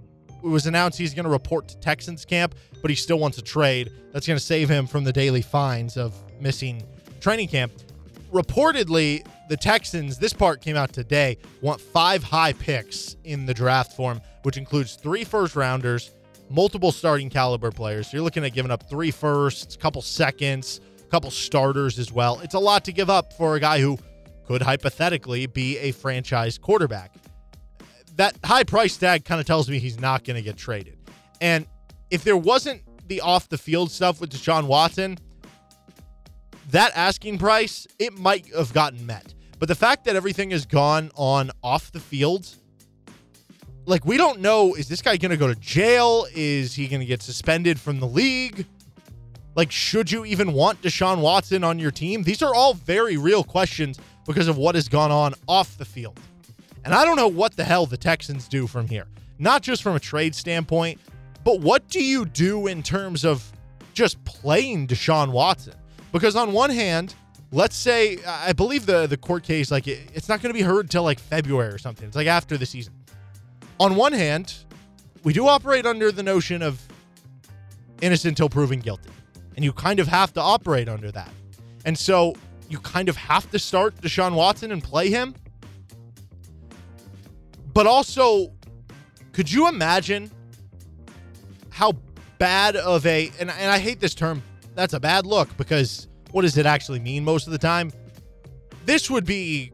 [0.41, 3.91] was announced he's going to report to Texans camp, but he still wants a trade.
[4.11, 6.83] That's going to save him from the daily fines of missing
[7.19, 7.71] training camp.
[8.31, 13.93] Reportedly, the Texans, this part came out today, want five high picks in the draft
[13.93, 16.11] form, which includes three first rounders,
[16.51, 18.07] multiple starting caliber players.
[18.07, 22.11] So you're looking at giving up three firsts, a couple seconds, a couple starters as
[22.11, 22.39] well.
[22.41, 23.97] It's a lot to give up for a guy who
[24.45, 27.13] could hypothetically be a franchise quarterback.
[28.17, 30.97] That high price tag kind of tells me he's not going to get traded.
[31.39, 31.65] And
[32.09, 35.17] if there wasn't the off the field stuff with Deshaun Watson,
[36.69, 39.33] that asking price, it might have gotten met.
[39.59, 42.47] But the fact that everything has gone on off the field,
[43.85, 46.27] like we don't know, is this guy going to go to jail?
[46.35, 48.65] Is he going to get suspended from the league?
[49.55, 52.23] Like, should you even want Deshaun Watson on your team?
[52.23, 56.19] These are all very real questions because of what has gone on off the field.
[56.85, 59.07] And I don't know what the hell the Texans do from here.
[59.39, 60.99] Not just from a trade standpoint,
[61.43, 63.51] but what do you do in terms of
[63.93, 65.73] just playing Deshaun Watson?
[66.11, 67.15] Because on one hand,
[67.51, 70.63] let's say I believe the the court case like it, it's not going to be
[70.63, 72.07] heard till like February or something.
[72.07, 72.93] It's like after the season.
[73.81, 74.53] On one hand,
[75.23, 76.79] we do operate under the notion of
[77.99, 79.09] innocent until proven guilty.
[79.55, 81.31] And you kind of have to operate under that.
[81.83, 82.35] And so
[82.69, 85.33] you kind of have to start Deshaun Watson and play him.
[87.73, 88.53] But also,
[89.31, 90.29] could you imagine
[91.71, 91.93] how
[92.37, 94.43] bad of a and, and I hate this term,
[94.75, 97.91] that's a bad look because what does it actually mean most of the time?
[98.85, 99.71] This would be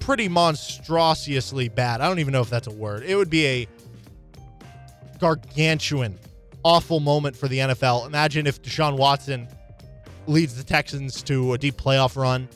[0.00, 2.00] pretty monstrosiously bad.
[2.00, 3.02] I don't even know if that's a word.
[3.04, 3.68] It would be a
[5.18, 6.18] gargantuan,
[6.62, 8.06] awful moment for the NFL.
[8.06, 9.48] Imagine if Deshaun Watson
[10.26, 12.48] leads the Texans to a deep playoff run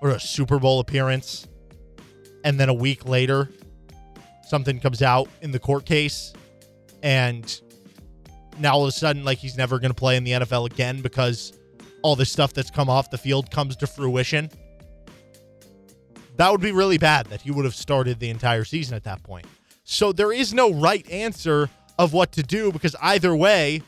[0.00, 1.46] or a Super Bowl appearance,
[2.44, 3.48] and then a week later,
[4.44, 6.32] something comes out in the court case,
[7.02, 7.60] and
[8.58, 11.00] now all of a sudden, like he's never going to play in the NFL again
[11.00, 11.52] because
[12.02, 14.50] all this stuff that's come off the field comes to fruition.
[16.42, 19.22] That would be really bad that he would have started the entire season at that
[19.22, 19.46] point.
[19.84, 21.70] So there is no right answer
[22.00, 23.80] of what to do because either way,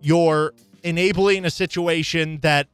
[0.00, 2.68] you're enabling a situation that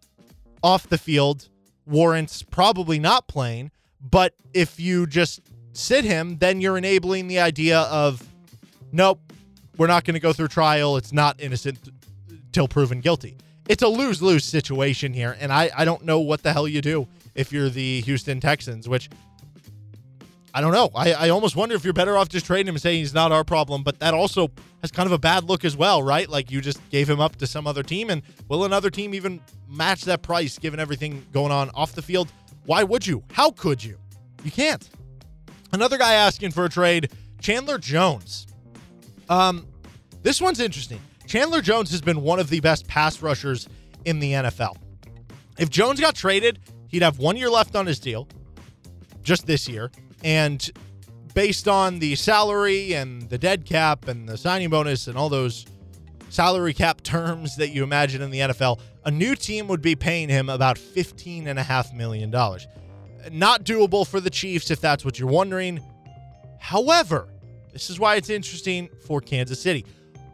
[0.62, 1.48] off the field
[1.86, 3.72] warrants probably not playing.
[4.00, 5.40] But if you just
[5.72, 8.24] sit him, then you're enabling the idea of
[8.92, 9.18] nope,
[9.76, 10.96] we're not going to go through trial.
[10.96, 11.80] It's not innocent
[12.52, 13.36] till proven guilty.
[13.68, 16.80] It's a lose lose situation here, and I, I don't know what the hell you
[16.80, 19.08] do if you're the Houston Texans, which
[20.52, 20.90] I don't know.
[20.94, 23.30] I, I almost wonder if you're better off just trading him and saying he's not
[23.30, 24.50] our problem, but that also
[24.80, 26.28] has kind of a bad look as well, right?
[26.28, 29.40] Like you just gave him up to some other team, and will another team even
[29.68, 32.32] match that price given everything going on off the field?
[32.66, 33.22] Why would you?
[33.32, 33.98] How could you?
[34.42, 34.88] You can't.
[35.72, 38.46] Another guy asking for a trade, Chandler Jones.
[39.28, 39.66] Um,
[40.22, 41.00] this one's interesting.
[41.26, 43.68] Chandler Jones has been one of the best pass rushers
[44.04, 44.76] in the NFL.
[45.58, 46.58] If Jones got traded,
[46.90, 48.28] he'd have one year left on his deal,
[49.22, 49.90] just this year.
[50.22, 50.70] And
[51.34, 55.66] based on the salary and the dead cap and the signing bonus and all those
[56.28, 60.28] salary cap terms that you imagine in the NFL, a new team would be paying
[60.28, 62.30] him about $15.5 million.
[62.30, 65.80] Not doable for the Chiefs if that's what you're wondering.
[66.58, 67.28] However,
[67.72, 69.84] this is why it's interesting for Kansas City.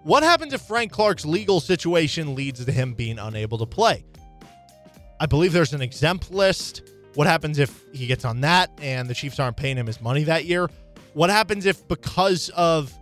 [0.03, 4.05] What happens if Frank Clark's legal situation leads to him being unable to play?
[5.19, 6.83] I believe there's an exempt list.
[7.15, 10.25] What happens if he gets on that and the Chiefs aren't paying him his money
[10.25, 10.69] that year?
[11.15, 12.93] What happens if because of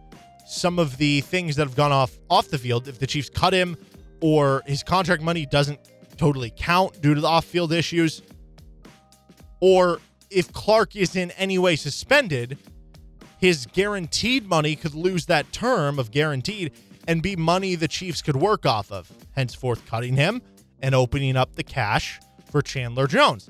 [0.46, 3.52] some of the things that have gone off off the field, if the Chiefs cut
[3.52, 3.76] him
[4.20, 5.80] or his contract money doesn't
[6.16, 8.22] totally count due to the off-field issues,
[9.60, 9.98] or
[10.30, 12.56] if Clark is in any way suspended,
[13.38, 16.70] his guaranteed money could lose that term of guaranteed
[17.08, 20.40] and be money the Chiefs could work off of, henceforth cutting him
[20.84, 22.20] and opening up the cash
[22.50, 23.48] for Chandler Jones.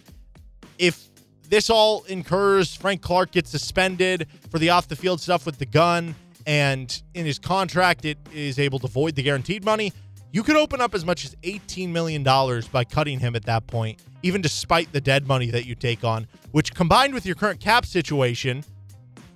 [0.78, 1.08] If
[1.48, 5.66] this all incurs, Frank Clark gets suspended for the off the field stuff with the
[5.66, 6.14] gun,
[6.46, 9.92] and in his contract, it is able to void the guaranteed money.
[10.30, 14.00] You could open up as much as $18 million by cutting him at that point,
[14.22, 17.84] even despite the dead money that you take on, which combined with your current cap
[17.84, 18.62] situation,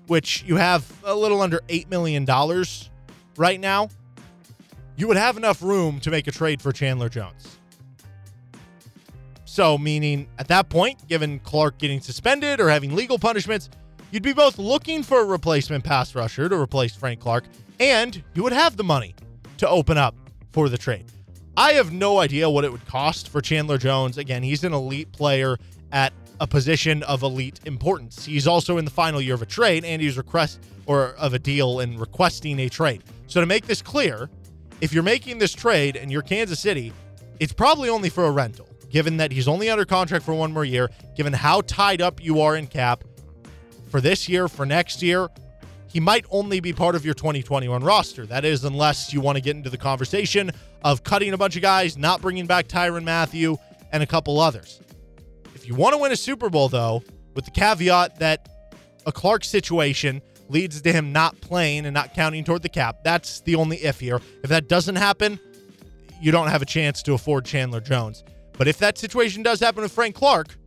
[0.06, 2.24] which you have a little under $8 million
[3.36, 3.88] right now,
[4.96, 7.57] you would have enough room to make a trade for Chandler Jones.
[9.58, 13.70] So, meaning at that point, given Clark getting suspended or having legal punishments,
[14.12, 17.42] you'd be both looking for a replacement pass rusher to replace Frank Clark,
[17.80, 19.16] and you would have the money
[19.56, 20.14] to open up
[20.52, 21.06] for the trade.
[21.56, 24.16] I have no idea what it would cost for Chandler Jones.
[24.16, 25.58] Again, he's an elite player
[25.90, 28.24] at a position of elite importance.
[28.24, 31.38] He's also in the final year of a trade and he's request or of a
[31.40, 33.02] deal and requesting a trade.
[33.26, 34.30] So to make this clear,
[34.80, 36.92] if you're making this trade and you're Kansas City,
[37.40, 40.64] it's probably only for a rental, given that he's only under contract for one more
[40.64, 43.04] year, given how tied up you are in cap
[43.90, 45.28] for this year, for next year.
[45.86, 48.26] He might only be part of your 2021 roster.
[48.26, 50.50] That is, unless you want to get into the conversation
[50.82, 53.56] of cutting a bunch of guys, not bringing back Tyrann Mathieu
[53.90, 54.80] and a couple others.
[55.54, 57.02] If you want to win a Super Bowl, though,
[57.34, 58.48] with the caveat that
[59.06, 60.20] a Clark situation
[60.50, 62.98] leads to him not playing and not counting toward the cap.
[63.04, 64.20] That's the only if here.
[64.42, 65.38] If that doesn't happen,
[66.20, 68.24] you don't have a chance to afford Chandler Jones.
[68.58, 70.58] But if that situation does happen with Frank Clark,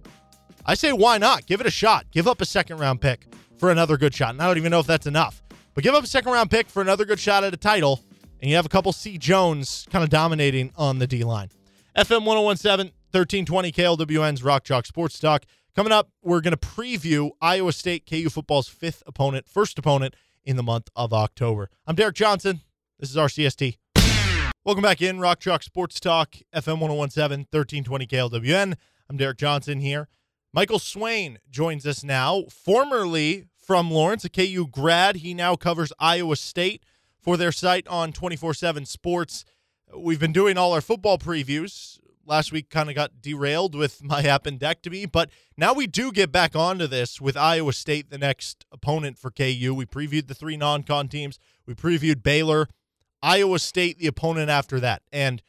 [0.66, 1.46] I say why not?
[1.46, 2.06] Give it a shot.
[2.10, 3.28] Give up a second round pick
[3.58, 4.30] for another good shot.
[4.30, 5.44] And I don't even know if that's enough.
[5.74, 8.02] But give up a second round pick for another good shot at a title,
[8.39, 9.18] and you have a couple C.
[9.18, 11.50] Jones kind of dominating on the D line.
[11.98, 15.44] FM 1017, 1320 KLWN's Rock Chalk Sports Talk.
[15.76, 20.16] Coming up, we're going to preview Iowa State KU football's fifth opponent, first opponent
[20.46, 21.70] in the month of October.
[21.86, 22.62] I'm Derek Johnson.
[23.00, 23.78] This is RCST.
[24.64, 28.76] Welcome back in Rock Chalk Sports Talk, FM 1017, 1320 KLWN.
[29.09, 30.07] I'm Derek Johnson here.
[30.53, 35.16] Michael Swain joins us now, formerly from Lawrence, a KU grad.
[35.16, 36.84] He now covers Iowa State
[37.20, 39.45] for their site on 24 7 Sports.
[39.97, 41.97] We've been doing all our football previews
[42.28, 46.55] last week kind of got derailed with my appendectomy, but now we do get back
[46.55, 49.74] onto this with Iowa State, the next opponent for KU.
[49.76, 52.68] We previewed the three non con teams, we previewed Baylor,
[53.24, 55.03] Iowa State, the opponent after that.
[55.11, 55.41] And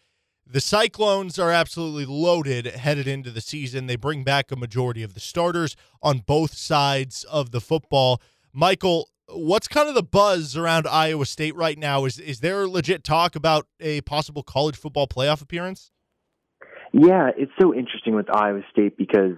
[0.46, 3.86] the Cyclones are absolutely loaded headed into the season.
[3.86, 8.20] They bring back a majority of the starters on both sides of the football.
[8.52, 12.04] Michael, what's kind of the buzz around Iowa State right now?
[12.04, 15.90] Is is there legit talk about a possible college football playoff appearance?
[16.92, 19.36] Yeah, it's so interesting with Iowa State because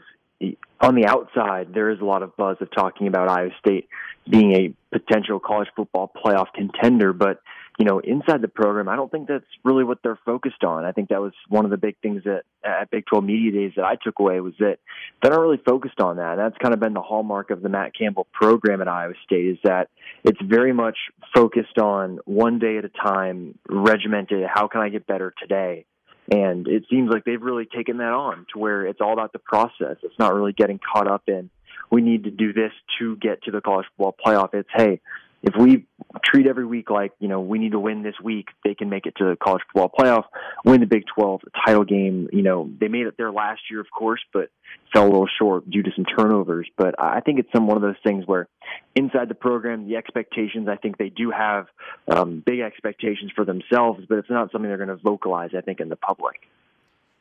[0.81, 3.89] on the outside, there is a lot of buzz of talking about Iowa State
[4.29, 7.41] being a potential college football playoff contender, but
[7.79, 10.85] you know, inside the program, I don't think that's really what they're focused on.
[10.85, 13.73] I think that was one of the big things that at Big 12 Media Days
[13.77, 14.79] that I took away was that
[15.21, 16.33] they're not really focused on that.
[16.33, 19.47] And that's kind of been the hallmark of the Matt Campbell program at Iowa State
[19.47, 19.89] is that
[20.23, 20.97] it's very much
[21.35, 24.45] focused on one day at a time, regimented.
[24.53, 25.87] How can I get better today?
[26.31, 29.41] And it seems like they've really taken that on to where it's all about the
[29.41, 29.97] process.
[30.03, 31.51] It's not really getting caught up in
[31.91, 34.49] we need to do this to get to the college football playoff.
[34.53, 35.01] It's hey,
[35.45, 35.87] if we
[36.25, 39.07] treat every week like you know we need to win this week, they can make
[39.07, 40.25] it to the college football playoff,
[40.65, 42.29] win the Big 12 title game.
[42.33, 44.49] You know they made it there last year, of course, but
[44.93, 46.67] fell a little short due to some turnovers.
[46.77, 48.49] But I think it's some one of those things where
[48.95, 51.67] inside the program, the expectations I think they do have
[52.09, 55.51] um, big expectations for themselves, but it's not something they're going to vocalize.
[55.57, 56.49] I think in the public.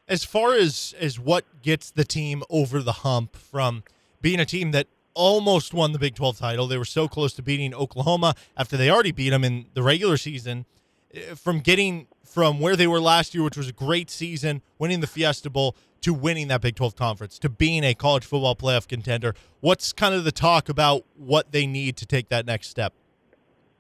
[0.08, 3.84] As far as as what gets the team over the hump from
[4.22, 6.68] being a team that almost won the Big 12 title.
[6.68, 10.18] They were so close to beating Oklahoma after they already beat them in the regular
[10.18, 10.66] season.
[11.14, 15.02] Eh, from getting from where they were last year, which was a great season, winning
[15.02, 18.88] the Fiesta Bowl, to winning that Big 12 conference, to being a college football playoff
[18.88, 19.36] contender.
[19.62, 22.94] What's kind of the talk about what they need to take that next step?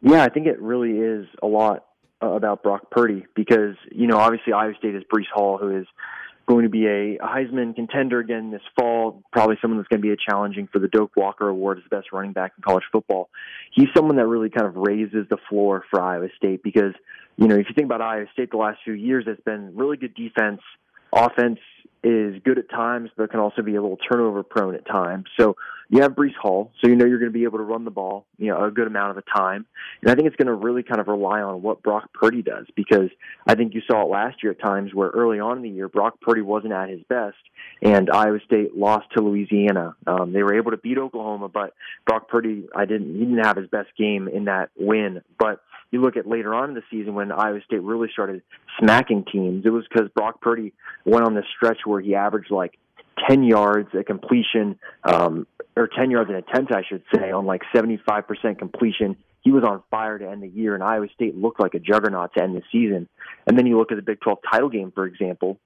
[0.01, 1.85] Yeah, I think it really is a lot
[2.21, 5.87] uh, about Brock Purdy because, you know, obviously Iowa State is Breece Hall, who is
[6.45, 9.23] going to be a Heisman contender again this fall.
[9.31, 11.95] Probably someone that's going to be a challenging for the Doak Walker Award as the
[11.95, 13.29] best running back in college football.
[13.71, 16.93] He's someone that really kind of raises the floor for Iowa State because,
[17.37, 19.97] you know, if you think about Iowa State the last few years, it's been really
[19.97, 20.61] good defense,
[21.13, 21.59] offense
[22.03, 25.25] is good at times, but can also be a little turnover prone at times.
[25.39, 25.55] So
[25.89, 27.91] you have Breece Hall, so you know you're going to be able to run the
[27.91, 29.65] ball, you know, a good amount of the time.
[30.01, 32.65] And I think it's going to really kind of rely on what Brock Purdy does
[32.75, 33.09] because
[33.47, 35.87] I think you saw it last year at times where early on in the year
[35.87, 37.37] Brock Purdy wasn't at his best,
[37.81, 39.95] and Iowa State lost to Louisiana.
[40.05, 41.73] Um, they were able to beat Oklahoma, but
[42.05, 45.61] Brock Purdy, I didn't, he didn't have his best game in that win, but
[45.93, 48.41] you look at later on in the season when Iowa State really started
[48.79, 50.73] smacking teams, it was because Brock Purdy
[51.05, 52.77] went on this stretch where he averaged like
[53.29, 55.45] 10 yards a completion, um,
[55.77, 59.15] or 10 yards an attempt, I should say, on like 75% completion.
[59.41, 62.33] He was on fire to end the year, and Iowa State looked like a juggernaut
[62.35, 63.07] to end the season.
[63.45, 65.59] And then you look at the Big 12 title game, for example,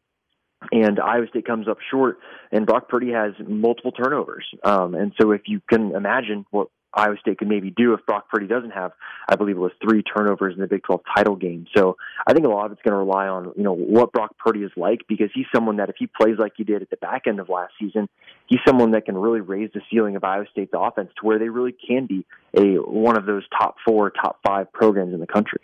[0.72, 2.20] and Iowa State comes up short,
[2.52, 4.46] and Brock Purdy has multiple turnovers.
[4.64, 8.30] Um, and so, if you can imagine what Iowa State could maybe do if Brock
[8.30, 8.92] Purdy doesn't have,
[9.28, 11.68] I believe it was three turnovers in the Big 12 title game.
[11.76, 14.36] So I think a lot of it's going to rely on, you know, what Brock
[14.38, 16.98] Purdy is like because he's someone that if he plays like he did at the
[16.98, 18.10] back end of last season,
[18.48, 21.50] he's someone that can really raise the ceiling of Iowa State's offense to where they
[21.50, 22.26] really can be
[22.56, 25.60] a one of those top four, top five programs in the country.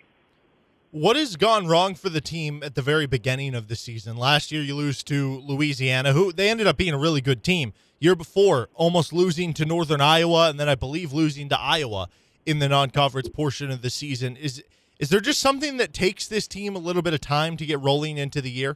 [0.92, 4.16] What has gone wrong for the team at the very beginning of the season?
[4.16, 7.74] Last year, you lose to Louisiana, who they ended up being a really good team.
[8.04, 12.10] Year before, almost losing to Northern Iowa, and then I believe losing to Iowa
[12.46, 14.36] in the non-conference portion of the season.
[14.36, 14.62] Is
[15.00, 17.80] is there just something that takes this team a little bit of time to get
[17.80, 18.76] rolling into the year?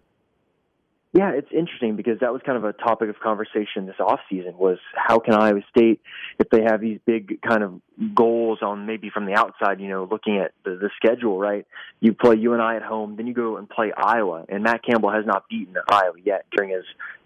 [1.14, 4.58] Yeah, it's interesting because that was kind of a topic of conversation this off season
[4.58, 6.02] was how can Iowa State,
[6.38, 7.82] if they have these big kind of
[8.14, 11.66] goals on maybe from the outside, you know, looking at the, the schedule, right?
[12.02, 15.26] You play UNI at home, then you go and play Iowa, and Matt Campbell has
[15.26, 16.84] not beaten Iowa yet during his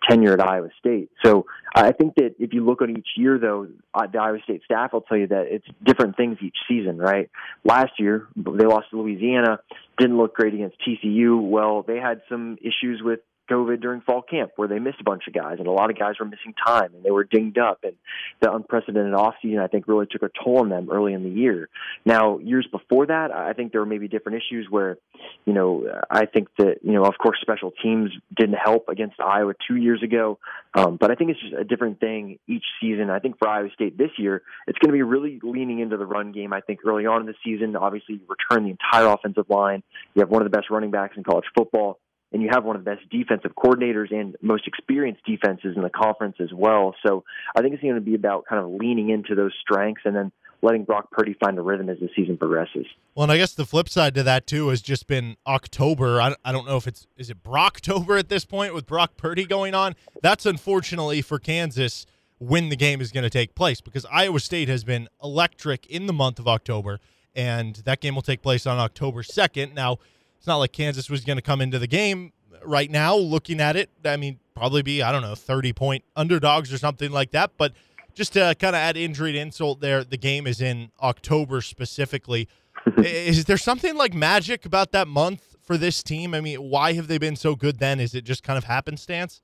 [0.07, 1.09] tenure at Iowa State.
[1.25, 4.93] So I think that if you look at each year, though, the Iowa State staff
[4.93, 7.29] will tell you that it's different things each season, right?
[7.63, 9.59] Last year they lost to Louisiana,
[9.97, 11.41] didn't look great against TCU.
[11.41, 13.19] Well, they had some issues with
[13.51, 15.99] COVID during fall camp where they missed a bunch of guys and a lot of
[15.99, 17.93] guys were missing time and they were dinged up and
[18.41, 21.69] the unprecedented offseason I think really took a toll on them early in the year.
[22.05, 24.97] Now, years before that, I think there were maybe different issues where,
[25.45, 29.53] you know, I think that, you know, of course special teams didn't help against Iowa
[29.67, 30.39] 2 years ago.
[30.73, 33.09] Um, but I think it's just a different thing each season.
[33.09, 36.05] I think for Iowa State this year, it's going to be really leaning into the
[36.05, 36.53] run game.
[36.53, 39.83] I think early on in the season, obviously you return the entire offensive line.
[40.15, 41.99] You have one of the best running backs in college football
[42.31, 45.89] and you have one of the best defensive coordinators and most experienced defenses in the
[45.89, 46.95] conference as well.
[47.05, 47.23] So
[47.55, 50.31] I think it's going to be about kind of leaning into those strengths and then
[50.61, 52.85] letting Brock Purdy find a rhythm as the season progresses.
[53.15, 56.21] Well, and I guess the flip side to that too has just been October.
[56.21, 59.45] I, I don't know if it's is it Brocktober at this point with Brock Purdy
[59.45, 59.95] going on.
[60.21, 62.05] That's unfortunately for Kansas
[62.37, 66.07] when the game is going to take place because Iowa State has been electric in
[66.07, 66.99] the month of October,
[67.35, 69.75] and that game will take place on October second.
[69.75, 69.99] Now
[70.41, 72.33] it's not like Kansas was going to come into the game
[72.63, 73.91] right now looking at it.
[74.03, 77.51] I mean, probably be, I don't know, 30 point underdogs or something like that.
[77.59, 77.73] But
[78.15, 82.47] just to kind of add injury to insult there, the game is in October specifically.
[82.97, 86.33] is there something like magic about that month for this team?
[86.33, 87.99] I mean, why have they been so good then?
[87.99, 89.43] Is it just kind of happenstance?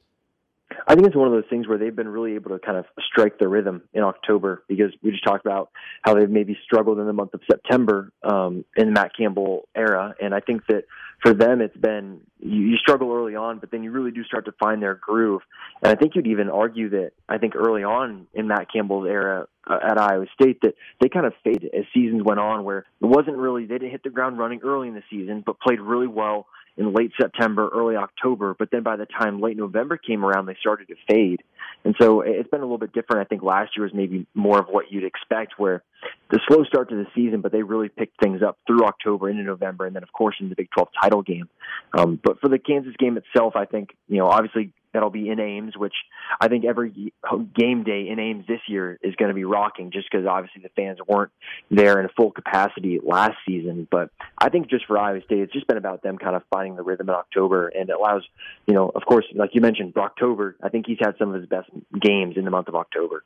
[0.88, 2.86] I think it's one of those things where they've been really able to kind of
[3.11, 5.70] strike the rhythm in October because we just talked about
[6.01, 10.15] how they've maybe struggled in the month of September um, in the Matt Campbell era,
[10.22, 10.84] and I think that
[11.22, 14.45] for them it's been you, you struggle early on, but then you really do start
[14.45, 15.41] to find their groove.
[15.82, 19.47] And I think you'd even argue that I think early on in Matt Campbell's era
[19.70, 23.05] uh, at Iowa State that they kind of faded as seasons went on, where it
[23.05, 26.07] wasn't really they didn't hit the ground running early in the season, but played really
[26.07, 26.47] well
[26.78, 30.56] in late September, early October, but then by the time late November came around, they
[30.60, 31.42] started to fade.
[31.84, 33.26] And so it's been a little bit different.
[33.26, 35.84] I think last year was maybe more of what you'd expect, where
[36.30, 39.44] the slow start to the season, but they really picked things up through October into
[39.44, 41.50] November, and then of course in the Big 12 title game.
[41.98, 45.39] Um, but for the Kansas game itself, I think you know obviously that'll be in
[45.39, 45.93] Ames, which
[46.41, 47.14] I think every
[47.56, 50.70] game day in Ames this year is going to be rocking, just because obviously the
[50.70, 51.32] fans weren't
[51.70, 53.88] there in full capacity last season.
[53.89, 56.76] But I think just for Iowa State, it's just been about them kind of finding
[56.76, 58.24] the rhythm in October, and it allows
[58.66, 60.56] you know, of course, like you mentioned, October.
[60.64, 61.70] I think he's had some of his best
[62.02, 63.24] games in the month of October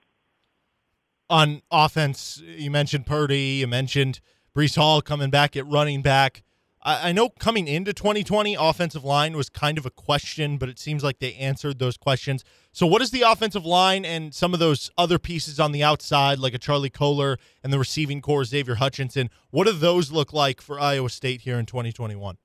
[1.32, 4.20] on offense, you mentioned Purdy, you mentioned
[4.54, 6.44] Breece Hall coming back at running back.
[6.84, 11.04] I, know coming into 2020, offensive line was kind of a question, but it seems
[11.04, 12.44] like they answered those questions.
[12.72, 16.40] So, what is the offensive line and some of those other pieces on the outside,
[16.40, 19.30] like a Charlie Kolar and the receiving corps, Xavier Hutchinson?
[19.52, 22.38] What do those look like for Iowa State here in 2021?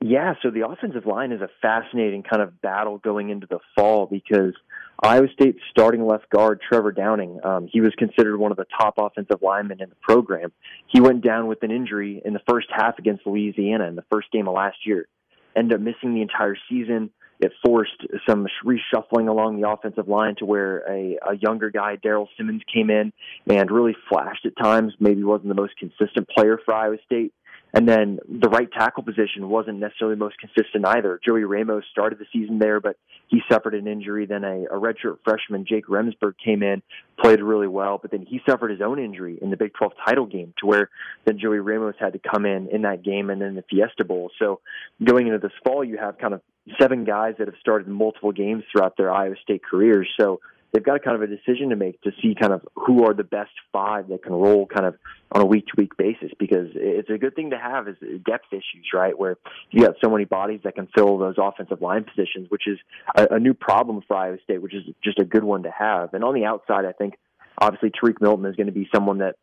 [0.00, 4.06] Yeah, so the offensive line is a fascinating kind of battle going into the fall
[4.06, 4.54] because
[5.02, 8.94] Iowa State's starting left guard, Trevor Downing, um, he was considered one of the top
[8.98, 10.52] offensive linemen in the program.
[10.86, 14.30] He went down with an injury in the first half against Louisiana in the first
[14.32, 15.06] game of last year.
[15.54, 17.10] Ended up missing the entire season.
[17.38, 22.28] It forced some reshuffling along the offensive line to where a, a younger guy, Daryl
[22.38, 23.12] Simmons, came in
[23.46, 24.94] and really flashed at times.
[24.98, 27.34] Maybe wasn't the most consistent player for Iowa State
[27.74, 31.20] and then the right tackle position wasn't necessarily most consistent either.
[31.24, 32.96] Joey Ramos started the season there, but
[33.28, 34.24] he suffered an injury.
[34.26, 36.82] Then a, a redshirt freshman, Jake Remsburg, came in,
[37.20, 40.26] played really well, but then he suffered his own injury in the Big 12 title
[40.26, 40.90] game to where
[41.24, 44.30] then Joey Ramos had to come in in that game and then the Fiesta Bowl.
[44.38, 44.60] So
[45.02, 46.40] going into this fall, you have kind of
[46.80, 50.08] seven guys that have started multiple games throughout their Iowa State careers.
[50.18, 50.40] So
[50.76, 53.14] they've got a kind of a decision to make to see kind of who are
[53.14, 54.94] the best five that can roll kind of
[55.32, 57.96] on a week to week basis because it's a good thing to have is
[58.26, 59.18] depth issues, right?
[59.18, 59.38] Where
[59.70, 62.78] you got so many bodies that can fill those offensive line positions, which is
[63.14, 66.12] a, a new problem for Iowa State, which is just a good one to have.
[66.12, 67.14] And on the outside, I think
[67.56, 69.36] obviously Tarique Milton is going to be someone that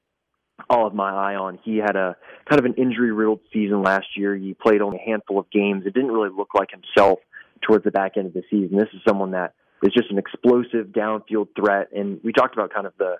[0.70, 1.58] all of my eye on.
[1.64, 2.16] He had a
[2.48, 4.36] kind of an injury riddled season last year.
[4.36, 5.88] He played only a handful of games.
[5.88, 7.20] It didn't really look like himself
[7.62, 8.78] towards the back end of the season.
[8.78, 9.54] This is someone that
[9.84, 11.90] is just an explosive downfield threat.
[11.94, 13.18] And we talked about kind of the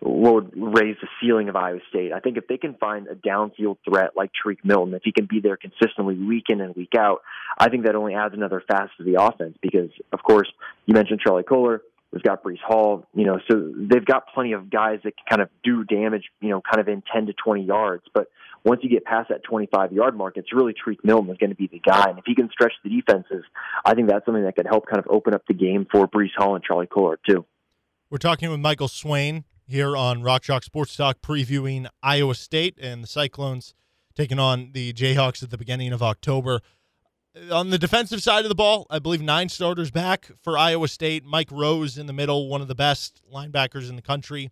[0.00, 2.12] what would raise the ceiling of Iowa State.
[2.12, 5.26] I think if they can find a downfield threat like Tarique Milton, if he can
[5.26, 7.20] be there consistently week in and week out,
[7.56, 10.48] I think that only adds another facet to the offense because, of course,
[10.86, 11.82] you mentioned Charlie Kolar.
[12.12, 15.40] We've got Breece Hall, you know, so they've got plenty of guys that can kind
[15.40, 18.02] of do damage, you know, kind of in 10 to 20 yards.
[18.12, 18.26] But
[18.64, 21.56] once you get past that 25 yard mark, it's really Tarique Milton is going to
[21.56, 22.08] be the guy.
[22.08, 23.44] And if he can stretch the defenses,
[23.84, 26.34] I think that's something that could help kind of open up the game for Breece
[26.36, 27.44] Hall and Charlie Kolar, too.
[28.10, 33.02] We're talking with Michael Swain here on Rock Chalk Sports Talk, previewing Iowa State and
[33.02, 33.74] the Cyclones
[34.14, 36.60] taking on the Jayhawks at the beginning of October.
[37.50, 41.24] On the defensive side of the ball, I believe nine starters back for Iowa State.
[41.24, 44.50] Mike Rose in the middle, one of the best linebackers in the country.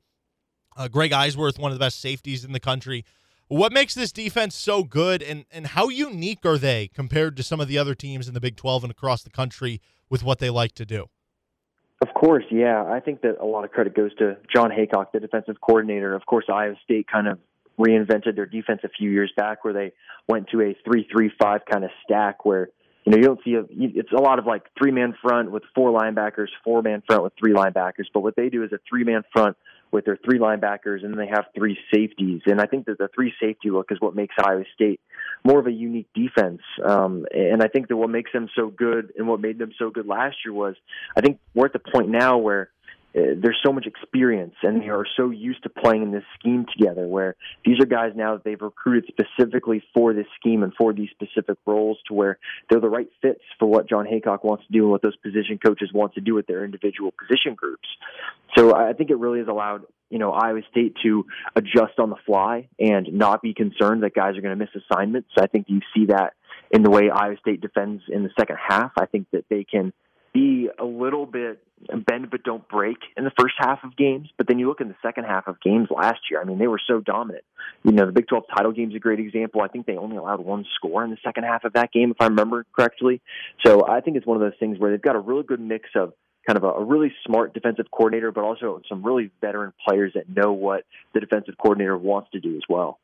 [0.77, 3.05] Uh, Greg Eisworth, one of the best safeties in the country.
[3.51, 7.61] What makes this defense so good, and, and how unique are they compared to some
[7.61, 10.51] of the other teams in the Big 12 and across the country with what they
[10.51, 11.07] like to do?
[12.01, 12.85] Of course, yeah.
[12.85, 16.15] I think that a lot of credit goes to Jon Heacock, the defensive coordinator.
[16.15, 17.41] Of course, Iowa State kind of
[17.77, 19.95] reinvented their defense a few years back where they
[20.29, 22.69] went to a three-three-five kind of stack where
[23.05, 25.65] you know you don't see a it's a lot of like three man front with
[25.75, 28.07] four linebackers, four man front with three linebackers.
[28.15, 29.57] But what they do is a three man front
[29.93, 32.43] with their three linebackers, and then they have three safeties.
[32.47, 35.01] And I think that the three safety look is what makes Iowa State
[35.45, 36.61] more of a unique defense.
[36.85, 39.91] Um, and I think that what makes them so good and what made them so
[39.91, 40.75] good last year was
[41.17, 42.71] I think we're at the point now where
[43.17, 46.65] Uh, there's so much experience and they are so used to playing in this scheme
[46.77, 47.35] together where
[47.65, 51.59] these are guys now that they've recruited specifically for this scheme and for these specific
[51.67, 52.39] roles to where
[52.69, 55.59] they're the right fits for what Jon Heacock wants to do and what those position
[55.59, 57.89] coaches want to do with their individual position groups.
[58.57, 62.17] So I think it really has allowed you know Iowa State to adjust on the
[62.27, 65.31] fly and not be concerned that guys are going to miss assignments.
[65.39, 66.35] I think you see that
[66.71, 68.93] in the way Iowa State defends in the second half.
[68.99, 69.93] I think that they can
[70.33, 71.63] be a little bit
[72.07, 74.29] bend but don't break in the first half of games.
[74.37, 76.41] But then you look in the second half of games last year.
[76.41, 77.45] I mean, they were so dominant.
[77.85, 79.63] You know, the Big 12 title game is a great example.
[79.63, 82.17] I think they only allowed one score in the second half of that game, if
[82.21, 83.21] I remember correctly.
[83.65, 85.89] So I think it's one of those things where they've got a really good mix
[85.95, 86.13] of
[86.47, 90.25] kind of a, a really smart defensive coordinator, but also some really veteran players that
[90.29, 92.99] know what the defensive coordinator wants to do as well.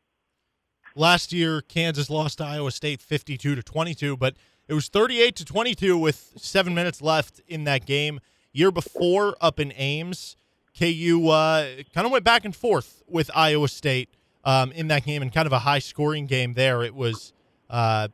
[0.95, 4.35] Last year, Kansas lost to Iowa State 52 to 22, but
[4.69, 8.21] it was 38 to 22 with seven minutes left in that game.
[8.53, 10.37] Year before, up in Ames,
[10.79, 14.09] KU uh, kind of went back and forth with Iowa State
[14.45, 16.83] um, in that game, and kind of a high scoring game there.
[16.83, 17.33] It was
[17.71, 18.09] uh,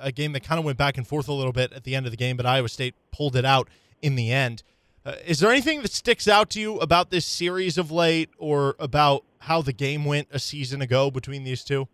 [0.00, 2.06] a game that kind of went back and forth a little bit at the end
[2.06, 3.68] of the game, but Iowa State pulled it out
[4.02, 4.62] in the end.
[5.04, 8.76] Uh, is there anything that sticks out to you about this series of late or
[8.78, 11.88] about how the game went a season ago between these two?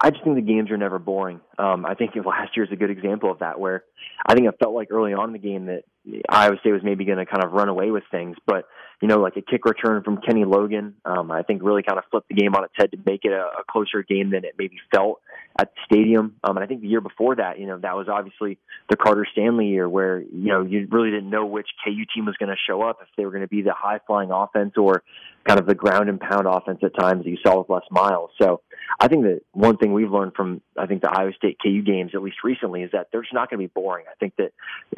[0.00, 1.40] I just think the games are never boring.
[1.58, 3.84] Um, I think last year is a good example of that, where
[4.26, 5.84] I think it felt like early on in the game that
[6.28, 8.66] Iowa State was maybe going to kind of run away with things, but
[9.00, 12.04] you know, like a kick return from Kenny Logan, um, I think really kind of
[12.10, 14.54] flipped the game on its head to make it a, a closer game than it
[14.58, 15.20] maybe felt
[15.58, 16.34] at the stadium.
[16.42, 18.58] Um, and I think the year before that, you know, that was obviously
[18.90, 22.36] the Carter Stanley year where, you know, you really didn't know which KU team was
[22.38, 25.04] going to show up, if they were going to be the high flying offense or
[25.46, 28.30] kind of the ground and pound offense at times that you saw with Les Miles.
[28.40, 28.62] So
[28.98, 32.12] I think that one thing we've learned from, I think, the Iowa State KU games,
[32.14, 33.97] at least recently, is that they're just not going to be boring.
[34.06, 34.52] I think that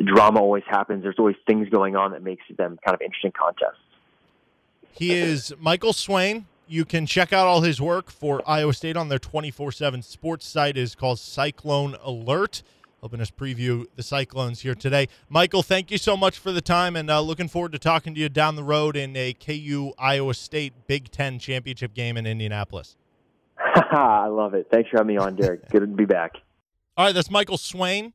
[0.04, 1.02] drama always happens.
[1.02, 3.80] There's always things going on that makes them kind of interesting contests.
[4.92, 6.46] He is Michael Swain.
[6.66, 10.46] You can check out all his work for Iowa State on their 24 7 sports
[10.46, 12.62] site is called Cyclone Alert.
[13.00, 15.08] Helping us preview the Cyclones here today.
[15.30, 18.20] Michael, thank you so much for the time and uh, looking forward to talking to
[18.20, 22.96] you down the road in a KU Iowa State Big Ten championship game in Indianapolis.
[23.74, 24.68] I love it.
[24.70, 25.68] Thanks for having me on, Derek.
[25.70, 26.32] Good to be back.
[26.96, 28.12] All right, that's Michael Swain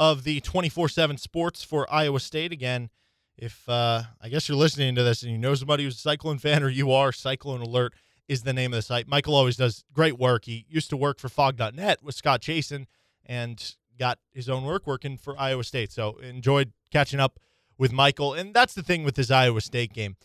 [0.00, 2.50] of the 24 7 sports for Iowa State.
[2.50, 2.88] Again,
[3.36, 6.38] if uh, I guess you're listening to this and you know somebody who's a Cyclone
[6.38, 7.94] fan or you are, Cyclone Alert
[8.26, 9.06] is the name of the site.
[9.06, 10.46] Michael always does great work.
[10.46, 12.86] He used to work for fog.net with Scott Chasen
[13.26, 15.92] and got his own work working for Iowa State.
[15.92, 17.38] So enjoyed catching up
[17.76, 18.32] with Michael.
[18.32, 20.16] And that's the thing with this Iowa State game.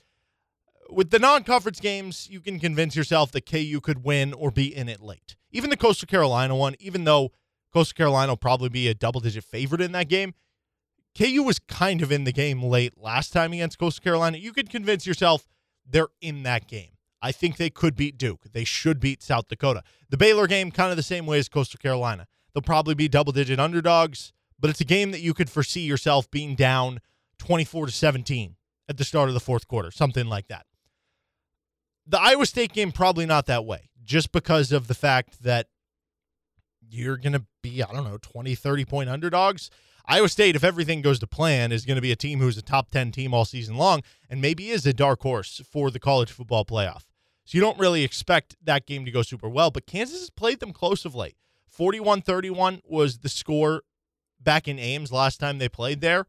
[0.89, 4.73] With the non conference games, you can convince yourself that KU could win or be
[4.73, 5.35] in it late.
[5.51, 7.31] Even the Coastal Carolina one, even though
[7.75, 10.33] Coastal Carolina will probably be a double digit favorite in that game,
[11.17, 14.37] KU was kind of in the game late last time against Coastal Carolina.
[14.37, 15.45] You could convince yourself
[15.85, 16.91] they're in that game.
[17.21, 18.43] I think they could beat Duke.
[18.53, 19.83] They should beat South Dakota.
[20.09, 22.27] The Baylor game, kind of the same way as Coastal Carolina.
[22.53, 26.31] They'll probably be double digit underdogs, but it's a game that you could foresee yourself
[26.31, 27.01] being down
[27.39, 28.55] 24 to 17
[28.87, 30.65] at the start of the fourth quarter, something like that.
[32.07, 35.67] The Iowa State game, probably not that way, just because of the fact that
[36.95, 39.69] you're going to be, I don't know, 20, 30 point underdogs.
[40.07, 42.61] Iowa State, if everything goes to plan, is going to be a team who's a
[42.61, 46.31] top 10 team all season long and maybe is a dark horse for the college
[46.31, 47.05] football playoff.
[47.43, 50.59] So you don't really expect that game to go super well, but Kansas has played
[50.59, 51.35] them close of late.
[51.67, 53.81] 41 31 was the score
[54.39, 56.27] back in Ames last time they played there.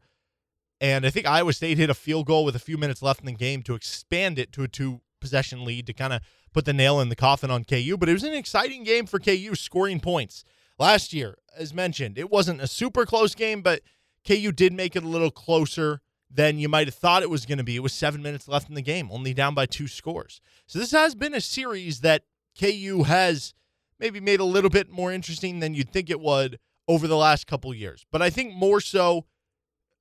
[0.79, 3.25] And I think Iowa State hit a field goal with a few minutes left in
[3.25, 6.21] the game to expand it to a two possession lead to kind of
[6.53, 7.97] put the nail in the coffin on KU.
[7.97, 10.43] But it was an exciting game for KU scoring points.
[10.79, 13.81] Last year, as mentioned, it wasn't a super close game, but
[14.27, 17.57] KU did make it a little closer than you might have thought it was going
[17.57, 17.77] to be.
[17.77, 20.41] It was seven minutes left in the game, only down by two scores.
[20.67, 22.23] So this has been a series that
[22.59, 23.53] KU has
[23.99, 27.47] maybe made a little bit more interesting than you'd think it would over the last
[27.47, 28.05] couple years.
[28.11, 29.25] But I think more so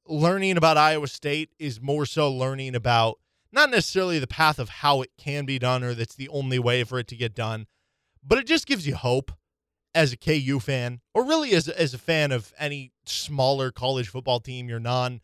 [0.07, 3.19] learning about Iowa State is more so learning about
[3.53, 6.85] not necessarily the path of how it can be done or that's the only way
[6.85, 7.67] for it to get done,
[8.23, 9.33] but it just gives you hope
[9.97, 14.41] as a KU fan, or really as, as a fan of any smaller college football
[14.41, 15.23] team, your non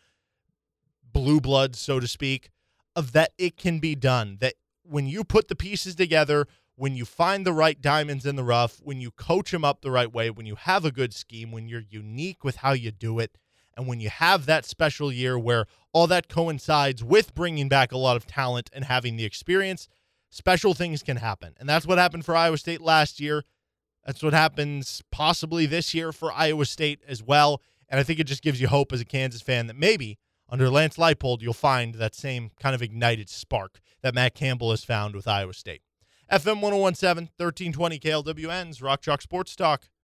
[1.13, 2.51] blue blood, so to speak,
[2.97, 4.39] of that it can be done.
[4.41, 8.43] That when you put the pieces together, when you find the right diamonds in the
[8.43, 11.53] rough, when you coach them up the right way, when you have a good scheme,
[11.53, 13.37] when you're unique with how you do it,
[13.77, 17.99] and when you have that special year where all that coincides with bringing back a
[17.99, 19.89] lot of talent and having the experience,
[20.31, 21.55] special things can happen.
[21.61, 23.45] And that's what happened for Iowa State last year.
[24.05, 27.63] That's what happens possibly this year for Iowa State as well.
[27.89, 30.19] And I think it just gives you hope as a Kansas fan that maybe
[30.49, 34.85] under Lance Leipold, you'll find that same kind of ignited spark that Matt Campbell has
[34.85, 35.83] found with Iowa State.
[36.31, 39.89] FM 1017, 1320 KLWN's Rock Chalk Sports Talk.